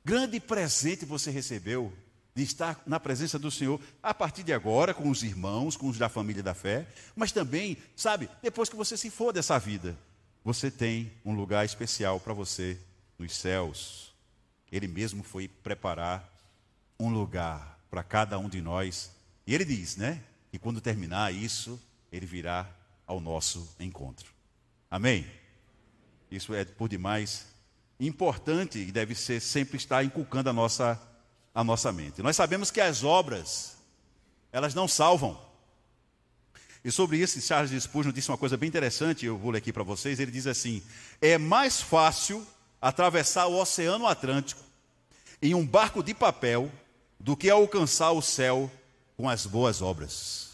Grande 0.03 0.39
presente 0.39 1.05
você 1.05 1.31
recebeu 1.31 1.93
de 2.35 2.43
estar 2.43 2.81
na 2.85 2.99
presença 2.99 3.37
do 3.37 3.51
Senhor 3.51 3.81
a 4.01 4.13
partir 4.13 4.43
de 4.43 4.53
agora, 4.53 4.93
com 4.93 5.09
os 5.09 5.23
irmãos, 5.23 5.75
com 5.75 5.87
os 5.87 5.97
da 5.97 6.07
família 6.07 6.41
da 6.41 6.53
fé, 6.53 6.87
mas 7.15 7.31
também, 7.31 7.77
sabe, 7.95 8.29
depois 8.41 8.69
que 8.69 8.75
você 8.75 8.95
se 8.95 9.09
for 9.09 9.33
dessa 9.33 9.59
vida, 9.59 9.97
você 10.43 10.71
tem 10.71 11.11
um 11.25 11.33
lugar 11.33 11.65
especial 11.65 12.19
para 12.19 12.33
você 12.33 12.77
nos 13.17 13.35
céus. 13.35 14.13
Ele 14.71 14.87
mesmo 14.87 15.23
foi 15.23 15.47
preparar 15.47 16.27
um 16.99 17.09
lugar 17.09 17.79
para 17.89 18.03
cada 18.03 18.37
um 18.39 18.47
de 18.47 18.61
nós. 18.61 19.11
E 19.49 19.55
ele 19.55 19.65
diz, 19.65 19.95
né? 19.95 20.21
Que 20.51 20.59
quando 20.59 20.79
terminar 20.79 21.33
isso, 21.33 21.81
ele 22.11 22.27
virá 22.27 22.69
ao 23.07 23.19
nosso 23.19 23.67
encontro. 23.79 24.31
Amém? 24.91 25.25
Isso 26.29 26.53
é 26.53 26.63
por 26.63 26.87
demais 26.87 27.47
importante 27.99 28.77
e 28.77 28.91
deve 28.91 29.15
ser 29.15 29.39
sempre 29.39 29.77
estar 29.77 30.03
inculcando 30.03 30.51
a 30.51 30.53
nossa 30.53 31.01
a 31.51 31.63
nossa 31.63 31.91
mente. 31.91 32.21
Nós 32.21 32.35
sabemos 32.35 32.69
que 32.69 32.79
as 32.79 33.03
obras, 33.03 33.75
elas 34.51 34.75
não 34.75 34.87
salvam. 34.87 35.35
E 36.85 36.91
sobre 36.91 37.17
isso, 37.17 37.41
Charles 37.41 37.71
Spurgeon 37.81 38.11
disse 38.11 38.29
uma 38.29 38.37
coisa 38.37 38.55
bem 38.55 38.69
interessante, 38.69 39.25
eu 39.25 39.35
vou 39.35 39.49
ler 39.49 39.57
aqui 39.57 39.73
para 39.73 39.81
vocês. 39.81 40.19
Ele 40.19 40.31
diz 40.31 40.45
assim: 40.45 40.83
é 41.19 41.39
mais 41.39 41.81
fácil 41.81 42.45
atravessar 42.79 43.47
o 43.47 43.59
Oceano 43.59 44.05
Atlântico 44.05 44.61
em 45.41 45.55
um 45.55 45.65
barco 45.65 46.03
de 46.03 46.13
papel 46.13 46.71
do 47.19 47.35
que 47.35 47.49
alcançar 47.49 48.11
o 48.11 48.21
céu 48.21 48.71
com 49.19 49.27
as 49.27 49.45
boas 49.45 49.81
obras. 49.81 50.51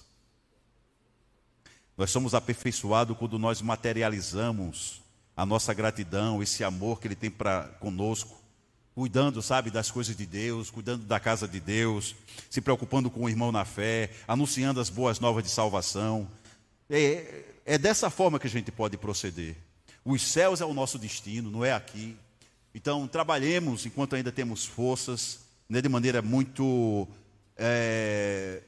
Nós 1.96 2.10
somos 2.10 2.34
aperfeiçoados 2.34 3.16
quando 3.16 3.38
nós 3.38 3.62
materializamos 3.62 5.04
a 5.38 5.46
nossa 5.46 5.72
gratidão, 5.72 6.42
esse 6.42 6.64
amor 6.64 7.00
que 7.00 7.08
Ele 7.08 7.14
tem 7.14 7.30
para 7.30 7.66
conosco, 7.80 8.42
cuidando, 8.96 9.40
sabe, 9.40 9.70
das 9.70 9.92
coisas 9.92 10.18
de 10.18 10.26
Deus, 10.26 10.72
cuidando 10.72 11.06
da 11.06 11.20
casa 11.20 11.48
de 11.48 11.60
Deus, 11.60 12.16
se 12.50 12.60
preocupando 12.60 13.12
com 13.12 13.26
o 13.26 13.30
irmão 13.30 13.52
na 13.52 13.66
fé, 13.66 14.10
anunciando 14.28 14.80
as 14.80 14.90
boas 14.90 15.20
novas 15.20 15.44
de 15.44 15.52
salvação. 15.52 16.28
É, 16.90 17.44
é 17.68 17.78
dessa 17.78 18.10
forma 18.10 18.40
que 18.40 18.48
a 18.48 18.50
gente 18.50 18.72
pode 18.72 18.98
proceder. 18.98 19.56
Os 20.04 20.24
céus 20.24 20.60
é 20.60 20.66
o 20.66 20.74
nosso 20.74 20.98
destino, 20.98 21.52
não 21.52 21.64
é 21.64 21.72
aqui. 21.72 22.18
Então, 22.74 23.08
trabalhemos 23.08 23.86
enquanto 23.86 24.16
ainda 24.16 24.32
temos 24.32 24.66
forças, 24.66 25.42
né, 25.70 25.84
de 25.84 25.90
maneira 25.90 26.20
muito, 26.20 27.08
é, 27.58 28.62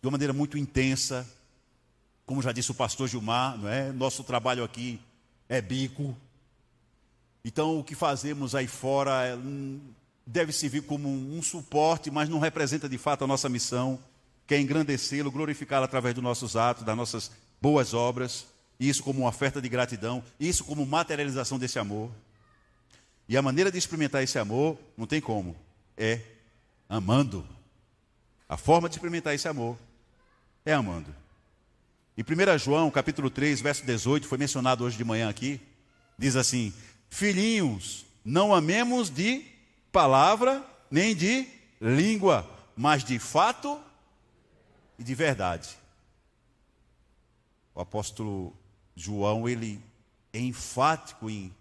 de 0.00 0.06
uma 0.06 0.12
maneira 0.12 0.32
muito 0.32 0.58
intensa. 0.58 1.28
Como 2.26 2.42
já 2.42 2.52
disse 2.52 2.70
o 2.70 2.74
pastor 2.74 3.08
Gilmar, 3.08 3.58
não 3.58 3.68
é? 3.68 3.92
Nosso 3.92 4.22
trabalho 4.22 4.62
aqui 4.62 5.00
é 5.48 5.60
bico, 5.60 6.16
então, 7.44 7.78
o 7.78 7.84
que 7.84 7.94
fazemos 7.94 8.54
aí 8.54 8.66
fora 8.66 9.26
é, 9.26 9.38
deve 10.26 10.52
servir 10.52 10.82
como 10.82 11.08
um 11.08 11.42
suporte, 11.42 12.10
mas 12.10 12.28
não 12.28 12.38
representa 12.38 12.88
de 12.88 12.98
fato 12.98 13.24
a 13.24 13.26
nossa 13.26 13.48
missão, 13.48 13.98
que 14.46 14.54
é 14.54 14.60
engrandecê-lo, 14.60 15.30
glorificá-lo 15.30 15.84
através 15.84 16.14
dos 16.14 16.22
nossos 16.22 16.54
atos, 16.54 16.84
das 16.84 16.96
nossas 16.96 17.30
boas 17.60 17.94
obras, 17.94 18.46
isso 18.78 19.02
como 19.02 19.20
uma 19.20 19.28
oferta 19.28 19.60
de 19.60 19.68
gratidão, 19.68 20.22
isso 20.38 20.64
como 20.64 20.84
materialização 20.84 21.58
desse 21.58 21.78
amor. 21.78 22.10
E 23.28 23.36
a 23.36 23.42
maneira 23.42 23.70
de 23.70 23.78
experimentar 23.78 24.22
esse 24.22 24.38
amor, 24.38 24.78
não 24.96 25.06
tem 25.06 25.20
como, 25.20 25.56
é 25.96 26.20
amando. 26.88 27.46
A 28.50 28.56
forma 28.56 28.88
de 28.88 28.96
experimentar 28.96 29.32
esse 29.32 29.46
amor 29.46 29.78
é 30.66 30.72
amando. 30.72 31.14
Em 32.18 32.22
1 32.22 32.58
João, 32.58 32.90
capítulo 32.90 33.30
3, 33.30 33.60
verso 33.60 33.86
18, 33.86 34.26
foi 34.26 34.38
mencionado 34.38 34.82
hoje 34.82 34.96
de 34.96 35.04
manhã 35.04 35.28
aqui, 35.28 35.60
diz 36.18 36.34
assim: 36.34 36.74
Filhinhos, 37.08 38.04
não 38.24 38.52
amemos 38.52 39.08
de 39.08 39.44
palavra 39.92 40.64
nem 40.90 41.14
de 41.14 41.46
língua, 41.80 42.44
mas 42.76 43.04
de 43.04 43.20
fato 43.20 43.80
e 44.98 45.04
de 45.04 45.14
verdade. 45.14 45.68
O 47.72 47.80
apóstolo 47.80 48.52
João, 48.96 49.48
ele 49.48 49.80
é 50.32 50.40
enfático 50.40 51.30
em, 51.30 51.54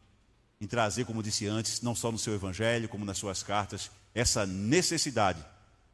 em 0.60 0.66
trazer, 0.66 1.06
como 1.06 1.22
disse 1.22 1.46
antes, 1.46 1.84
não 1.84 1.94
só 1.94 2.12
no 2.12 2.18
seu 2.18 2.34
evangelho, 2.34 2.90
como 2.90 3.06
nas 3.06 3.20
suas 3.20 3.44
cartas, 3.44 3.92
essa 4.16 4.44
necessidade 4.44 5.46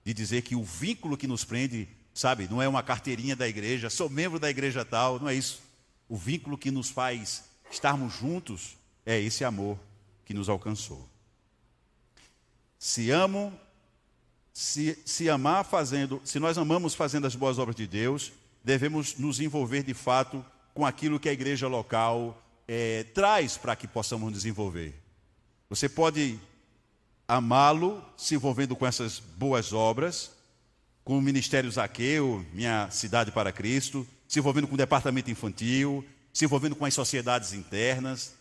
de 0.05 0.13
dizer 0.13 0.43
que 0.43 0.55
o 0.55 0.63
vínculo 0.63 1.17
que 1.17 1.27
nos 1.27 1.43
prende, 1.43 1.89
sabe, 2.13 2.47
não 2.47 2.61
é 2.61 2.67
uma 2.67 2.83
carteirinha 2.83 3.35
da 3.35 3.47
igreja, 3.47 3.89
sou 3.89 4.07
membro 4.07 4.39
da 4.39 4.49
igreja 4.49 4.85
tal, 4.85 5.19
não 5.19 5.27
é 5.27 5.33
isso. 5.33 5.61
O 6.07 6.15
vínculo 6.15 6.57
que 6.57 6.69
nos 6.69 6.91
faz 6.91 7.45
estarmos 7.71 8.13
juntos 8.13 8.77
é 9.03 9.19
esse 9.19 9.43
amor 9.43 9.79
que 10.23 10.33
nos 10.33 10.47
alcançou. 10.47 11.09
Se 12.77 13.09
amo, 13.09 13.51
se, 14.53 14.97
se 15.03 15.27
amar 15.27 15.65
fazendo, 15.65 16.21
se 16.23 16.39
nós 16.39 16.57
amamos 16.57 16.93
fazendo 16.93 17.25
as 17.25 17.35
boas 17.35 17.57
obras 17.57 17.75
de 17.75 17.87
Deus, 17.87 18.31
devemos 18.63 19.17
nos 19.17 19.39
envolver 19.39 19.81
de 19.81 19.95
fato 19.95 20.45
com 20.73 20.85
aquilo 20.85 21.19
que 21.19 21.29
a 21.29 21.33
igreja 21.33 21.67
local 21.67 22.39
é, 22.67 23.03
traz 23.05 23.57
para 23.57 23.75
que 23.75 23.87
possamos 23.87 24.31
desenvolver. 24.31 24.93
Você 25.67 25.89
pode 25.89 26.39
amá-lo 27.27 28.03
se 28.17 28.35
envolvendo 28.35 28.75
com 28.75 28.85
essas 28.85 29.19
boas 29.19 29.73
obras, 29.73 30.31
com 31.03 31.17
o 31.17 31.21
Ministério 31.21 31.71
Zaqueu, 31.71 32.45
Minha 32.53 32.89
Cidade 32.91 33.31
para 33.31 33.51
Cristo, 33.51 34.07
se 34.27 34.39
envolvendo 34.39 34.67
com 34.67 34.73
o 34.73 34.77
departamento 34.77 35.29
infantil, 35.29 36.05
se 36.33 36.45
envolvendo 36.45 36.75
com 36.75 36.85
as 36.85 36.93
sociedades 36.93 37.53
internas, 37.53 38.33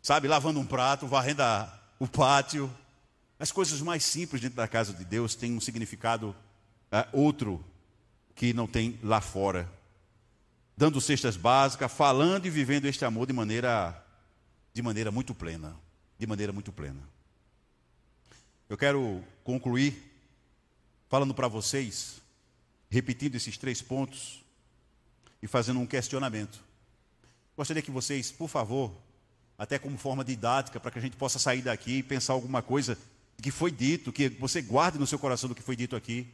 sabe, 0.00 0.28
lavando 0.28 0.60
um 0.60 0.66
prato, 0.66 1.06
varrendo 1.06 1.42
a, 1.42 1.72
o 1.98 2.06
pátio, 2.06 2.70
as 3.38 3.50
coisas 3.50 3.80
mais 3.80 4.04
simples 4.04 4.40
dentro 4.40 4.56
da 4.56 4.68
casa 4.68 4.92
de 4.92 5.04
Deus 5.04 5.34
têm 5.34 5.56
um 5.56 5.60
significado 5.60 6.34
é, 6.90 7.06
outro 7.12 7.64
que 8.34 8.52
não 8.52 8.66
tem 8.66 8.98
lá 9.02 9.20
fora. 9.20 9.68
Dando 10.76 11.00
cestas 11.00 11.36
básicas, 11.36 11.90
falando 11.90 12.46
e 12.46 12.50
vivendo 12.50 12.86
este 12.86 13.04
amor 13.04 13.26
de 13.26 13.32
maneira, 13.32 14.00
de 14.72 14.80
maneira 14.80 15.10
muito 15.10 15.34
plena. 15.34 15.74
De 16.18 16.26
maneira 16.26 16.52
muito 16.52 16.72
plena. 16.72 17.00
Eu 18.72 18.78
quero 18.78 19.22
concluir 19.44 20.02
falando 21.06 21.34
para 21.34 21.46
vocês, 21.46 22.22
repetindo 22.88 23.34
esses 23.34 23.58
três 23.58 23.82
pontos 23.82 24.42
e 25.42 25.46
fazendo 25.46 25.78
um 25.78 25.84
questionamento. 25.84 26.58
Gostaria 27.54 27.82
que 27.82 27.90
vocês, 27.90 28.32
por 28.32 28.48
favor, 28.48 28.90
até 29.58 29.78
como 29.78 29.98
forma 29.98 30.24
didática, 30.24 30.80
para 30.80 30.90
que 30.90 30.98
a 30.98 31.02
gente 31.02 31.18
possa 31.18 31.38
sair 31.38 31.60
daqui 31.60 31.98
e 31.98 32.02
pensar 32.02 32.32
alguma 32.32 32.62
coisa 32.62 32.96
que 33.42 33.50
foi 33.50 33.70
dito, 33.70 34.10
que 34.10 34.30
você 34.30 34.62
guarde 34.62 34.98
no 34.98 35.06
seu 35.06 35.18
coração 35.18 35.50
do 35.50 35.54
que 35.54 35.60
foi 35.60 35.76
dito 35.76 35.94
aqui, 35.94 36.26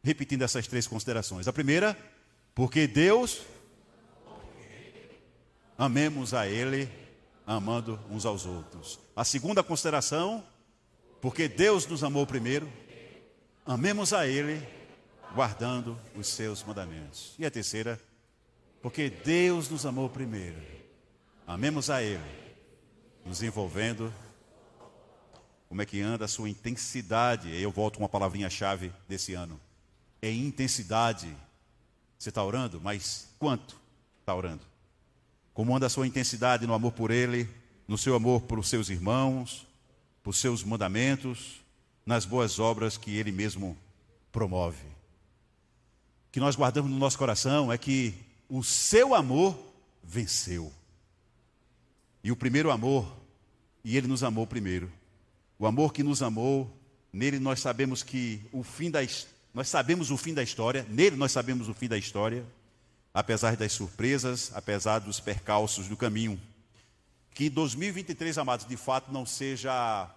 repetindo 0.00 0.42
essas 0.42 0.68
três 0.68 0.86
considerações. 0.86 1.48
A 1.48 1.52
primeira, 1.52 1.98
porque 2.54 2.86
Deus 2.86 3.40
amemos 5.76 6.34
a 6.34 6.46
Ele, 6.46 6.88
amando 7.44 7.98
uns 8.08 8.24
aos 8.24 8.46
outros. 8.46 9.00
A 9.16 9.24
segunda 9.24 9.60
consideração, 9.60 10.44
porque 11.20 11.48
Deus 11.48 11.86
nos 11.86 12.02
amou 12.02 12.26
primeiro, 12.26 12.70
amemos 13.66 14.12
a 14.12 14.26
Ele, 14.26 14.66
guardando 15.34 15.98
os 16.16 16.26
seus 16.28 16.62
mandamentos. 16.64 17.34
E 17.38 17.44
a 17.44 17.50
terceira, 17.50 18.00
porque 18.82 19.10
Deus 19.10 19.68
nos 19.68 19.84
amou 19.84 20.08
primeiro, 20.08 20.60
amemos 21.46 21.90
a 21.90 22.02
Ele, 22.02 22.24
nos 23.24 23.42
envolvendo 23.42 24.12
como 25.68 25.82
é 25.82 25.86
que 25.86 26.00
anda 26.00 26.24
a 26.24 26.28
sua 26.28 26.48
intensidade. 26.48 27.54
Eu 27.54 27.70
volto 27.70 27.98
com 27.98 28.02
uma 28.02 28.08
palavrinha-chave 28.08 28.92
desse 29.08 29.34
ano. 29.34 29.60
É 30.20 30.28
intensidade. 30.28 31.32
Você 32.18 32.30
está 32.30 32.42
orando, 32.42 32.80
mas 32.82 33.28
quanto 33.38 33.76
está 34.18 34.34
orando? 34.34 34.62
Como 35.54 35.74
anda 35.76 35.86
a 35.86 35.90
sua 35.90 36.08
intensidade 36.08 36.66
no 36.66 36.74
amor 36.74 36.90
por 36.90 37.12
Ele, 37.12 37.48
no 37.86 37.96
seu 37.96 38.16
amor 38.16 38.40
por 38.42 38.64
seus 38.64 38.88
irmãos, 38.88 39.64
por 40.22 40.34
seus 40.34 40.62
mandamentos, 40.62 41.60
nas 42.04 42.24
boas 42.24 42.58
obras 42.58 42.96
que 42.96 43.16
Ele 43.16 43.32
mesmo 43.32 43.76
promove. 44.32 44.86
O 46.28 46.32
que 46.32 46.40
nós 46.40 46.56
guardamos 46.56 46.90
no 46.90 46.98
nosso 46.98 47.18
coração 47.18 47.72
é 47.72 47.78
que 47.78 48.14
o 48.48 48.62
seu 48.62 49.14
amor 49.14 49.58
venceu. 50.02 50.72
E 52.22 52.30
o 52.30 52.36
primeiro 52.36 52.70
amor, 52.70 53.10
e 53.84 53.96
Ele 53.96 54.06
nos 54.06 54.22
amou 54.22 54.46
primeiro. 54.46 54.90
O 55.58 55.66
amor 55.66 55.92
que 55.92 56.02
nos 56.02 56.22
amou, 56.22 56.74
nele 57.12 57.38
nós 57.38 57.60
sabemos 57.60 58.02
que 58.02 58.40
o 58.50 58.62
fim 58.62 58.90
da 58.90 59.00
nós 59.52 59.68
sabemos 59.68 60.10
o 60.10 60.16
fim 60.16 60.32
da 60.32 60.42
história, 60.42 60.86
nele 60.88 61.16
nós 61.16 61.32
sabemos 61.32 61.68
o 61.68 61.74
fim 61.74 61.88
da 61.88 61.98
história, 61.98 62.46
apesar 63.12 63.56
das 63.56 63.72
surpresas, 63.72 64.52
apesar 64.54 65.00
dos 65.00 65.18
percalços 65.18 65.88
do 65.88 65.96
caminho. 65.96 66.40
Que 67.34 67.48
2023, 67.48 68.36
amados, 68.38 68.66
de 68.66 68.76
fato 68.76 69.12
não 69.12 69.24
seja 69.24 70.10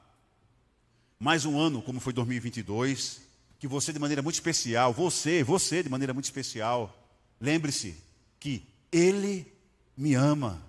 mais 1.20 1.46
um 1.46 1.58
ano 1.60 1.82
como 1.82 2.00
foi 2.00 2.12
2022, 2.12 3.22
que 3.60 3.68
você 3.68 3.94
de 3.94 4.00
maneira 4.00 4.22
muito 4.22 4.36
especial, 4.36 4.92
você, 4.92 5.42
você 5.42 5.82
de 5.82 5.90
maneira 5.90 6.14
muito 6.14 6.26
especial, 6.26 6.94
lembre-se 7.40 7.96
que 8.40 8.68
ele 8.92 9.48
me 9.96 10.16
ama. 10.16 10.62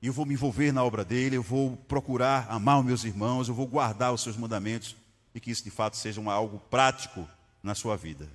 E 0.00 0.06
eu 0.06 0.12
vou 0.12 0.24
me 0.24 0.34
envolver 0.34 0.70
na 0.70 0.84
obra 0.84 1.04
dele, 1.04 1.36
eu 1.36 1.42
vou 1.42 1.76
procurar 1.88 2.46
amar 2.48 2.78
os 2.78 2.84
meus 2.84 3.04
irmãos, 3.04 3.48
eu 3.48 3.54
vou 3.54 3.66
guardar 3.66 4.12
os 4.12 4.20
seus 4.22 4.36
mandamentos 4.36 4.94
e 5.34 5.40
que 5.40 5.50
isso 5.50 5.64
de 5.64 5.70
fato 5.70 5.96
seja 5.96 6.20
um, 6.20 6.30
algo 6.30 6.60
prático 6.70 7.28
na 7.62 7.74
sua 7.74 7.96
vida. 7.96 8.28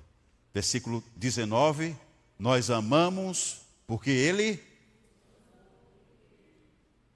Versículo 0.52 1.02
19: 1.16 1.96
Nós 2.38 2.68
amamos 2.68 3.62
porque 3.86 4.10
ele 4.10 4.62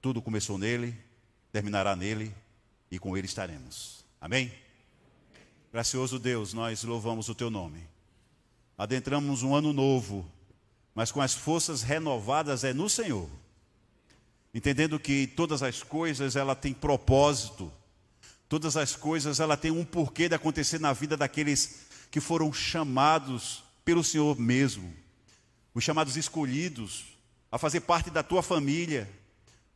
tudo 0.01 0.21
começou 0.21 0.57
nele, 0.57 0.95
terminará 1.51 1.95
nele 1.95 2.33
e 2.89 2.99
com 2.99 3.17
ele 3.17 3.27
estaremos. 3.27 4.05
Amém? 4.19 4.51
Gracioso 5.71 6.19
Deus, 6.19 6.53
nós 6.53 6.83
louvamos 6.83 7.29
o 7.29 7.35
teu 7.35 7.49
nome. 7.49 7.87
Adentramos 8.77 9.43
um 9.43 9.55
ano 9.55 9.73
novo, 9.73 10.29
mas 10.93 11.11
com 11.11 11.21
as 11.21 11.33
forças 11.33 11.81
renovadas 11.81 12.63
é 12.63 12.73
no 12.73 12.89
Senhor 12.89 13.29
entendendo 14.57 14.99
que 14.99 15.27
todas 15.27 15.61
as 15.61 15.83
coisas 15.83 16.35
ela 16.35 16.55
tem 16.55 16.73
propósito, 16.73 17.71
todas 18.49 18.75
as 18.75 18.95
coisas 18.95 19.39
ela 19.39 19.55
tem 19.55 19.69
um 19.69 19.85
porquê 19.85 20.27
de 20.27 20.33
acontecer 20.33 20.79
na 20.79 20.93
vida 20.93 21.15
daqueles 21.15 21.85
que 22.09 22.19
foram 22.19 22.51
chamados 22.51 23.63
pelo 23.85 24.03
Senhor 24.03 24.39
mesmo, 24.39 24.91
os 25.75 25.83
chamados 25.83 26.17
escolhidos 26.17 27.05
a 27.51 27.59
fazer 27.59 27.81
parte 27.81 28.09
da 28.09 28.23
tua 28.23 28.41
família, 28.41 29.07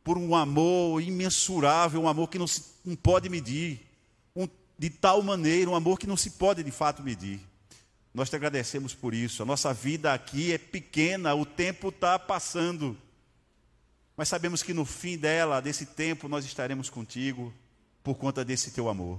por 0.04 0.18
um 0.18 0.34
amor 0.34 1.00
imensurável, 1.00 2.02
um 2.02 2.08
amor 2.08 2.28
que 2.28 2.38
não 2.38 2.46
se 2.46 2.72
não 2.84 2.96
pode 2.96 3.28
medir, 3.28 3.80
um, 4.34 4.48
de 4.76 4.90
tal 4.90 5.22
maneira, 5.22 5.70
um 5.70 5.74
amor 5.74 5.98
que 5.98 6.06
não 6.06 6.16
se 6.16 6.30
pode 6.30 6.62
de 6.62 6.70
fato 6.70 7.02
medir. 7.02 7.40
Nós 8.12 8.28
te 8.28 8.36
agradecemos 8.36 8.94
por 8.94 9.14
isso. 9.14 9.42
A 9.42 9.46
nossa 9.46 9.72
vida 9.72 10.12
aqui 10.12 10.52
é 10.52 10.58
pequena, 10.58 11.34
o 11.34 11.46
tempo 11.46 11.88
está 11.88 12.18
passando. 12.18 12.96
Mas 14.16 14.28
sabemos 14.28 14.62
que 14.62 14.74
no 14.74 14.84
fim 14.84 15.16
dela, 15.16 15.60
desse 15.60 15.86
tempo, 15.86 16.28
nós 16.28 16.44
estaremos 16.44 16.90
contigo 16.90 17.52
por 18.02 18.16
conta 18.16 18.44
desse 18.44 18.72
teu 18.72 18.88
amor, 18.88 19.18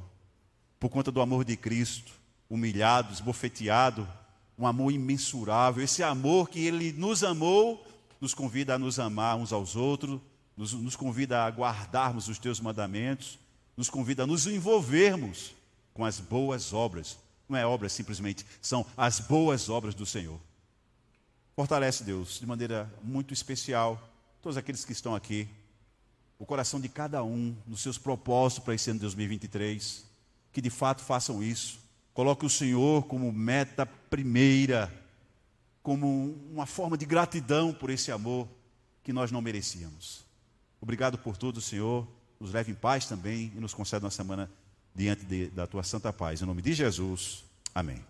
por 0.79 0.89
conta 0.89 1.11
do 1.11 1.21
amor 1.21 1.43
de 1.43 1.55
Cristo, 1.55 2.11
humilhado, 2.49 3.13
esbofeteado, 3.13 4.07
um 4.57 4.67
amor 4.67 4.91
imensurável. 4.91 5.83
Esse 5.83 6.03
amor 6.03 6.49
que 6.49 6.59
Ele 6.59 6.91
nos 6.91 7.23
amou, 7.23 7.83
nos 8.21 8.33
convida 8.33 8.75
a 8.75 8.79
nos 8.79 8.99
amar 8.99 9.37
uns 9.37 9.51
aos 9.51 9.75
outros, 9.75 10.21
nos, 10.55 10.73
nos 10.73 10.95
convida 10.95 11.43
a 11.43 11.49
guardarmos 11.49 12.27
os 12.27 12.39
teus 12.39 12.59
mandamentos, 12.59 13.39
nos 13.75 13.89
convida 13.89 14.23
a 14.23 14.27
nos 14.27 14.45
envolvermos 14.45 15.53
com 15.93 16.05
as 16.05 16.19
boas 16.19 16.73
obras. 16.73 17.17
Não 17.47 17.57
é 17.57 17.65
obras 17.65 17.93
simplesmente, 17.93 18.45
são 18.61 18.85
as 18.95 19.19
boas 19.19 19.69
obras 19.69 19.93
do 19.93 20.05
Senhor. 20.05 20.39
Fortalece 21.55 22.03
Deus 22.03 22.39
de 22.39 22.45
maneira 22.45 22.91
muito 23.03 23.33
especial 23.33 24.01
todos 24.41 24.57
aqueles 24.57 24.83
que 24.83 24.91
estão 24.91 25.15
aqui, 25.15 25.47
o 26.37 26.45
coração 26.45 26.81
de 26.81 26.89
cada 26.89 27.23
um, 27.23 27.55
nos 27.65 27.81
seus 27.81 27.97
propósitos 27.97 28.65
para 28.65 28.73
esse 28.73 28.89
ano 28.89 28.99
de 28.99 29.03
2023, 29.03 30.03
que 30.51 30.61
de 30.61 30.69
fato 30.69 31.01
façam 31.01 31.41
isso. 31.41 31.79
Coloque 32.13 32.45
o 32.45 32.49
Senhor 32.49 33.05
como 33.05 33.31
meta 33.31 33.85
primeira, 33.85 34.91
como 35.81 36.35
uma 36.51 36.65
forma 36.65 36.97
de 36.97 37.05
gratidão 37.05 37.73
por 37.73 37.89
esse 37.89 38.11
amor 38.11 38.47
que 39.03 39.13
nós 39.13 39.31
não 39.31 39.41
merecíamos. 39.41 40.25
Obrigado 40.83 41.17
por 41.17 41.37
tudo, 41.37 41.61
Senhor. 41.61 42.05
Nos 42.37 42.51
leve 42.51 42.73
em 42.73 42.75
paz 42.75 43.05
também 43.05 43.53
e 43.55 43.59
nos 43.61 43.73
conceda 43.73 44.03
uma 44.03 44.11
semana 44.11 44.51
diante 44.93 45.25
de, 45.25 45.47
da 45.47 45.65
tua 45.65 45.81
santa 45.81 46.11
paz. 46.11 46.41
Em 46.41 46.45
nome 46.45 46.61
de 46.61 46.73
Jesus. 46.73 47.45
Amém. 47.73 48.03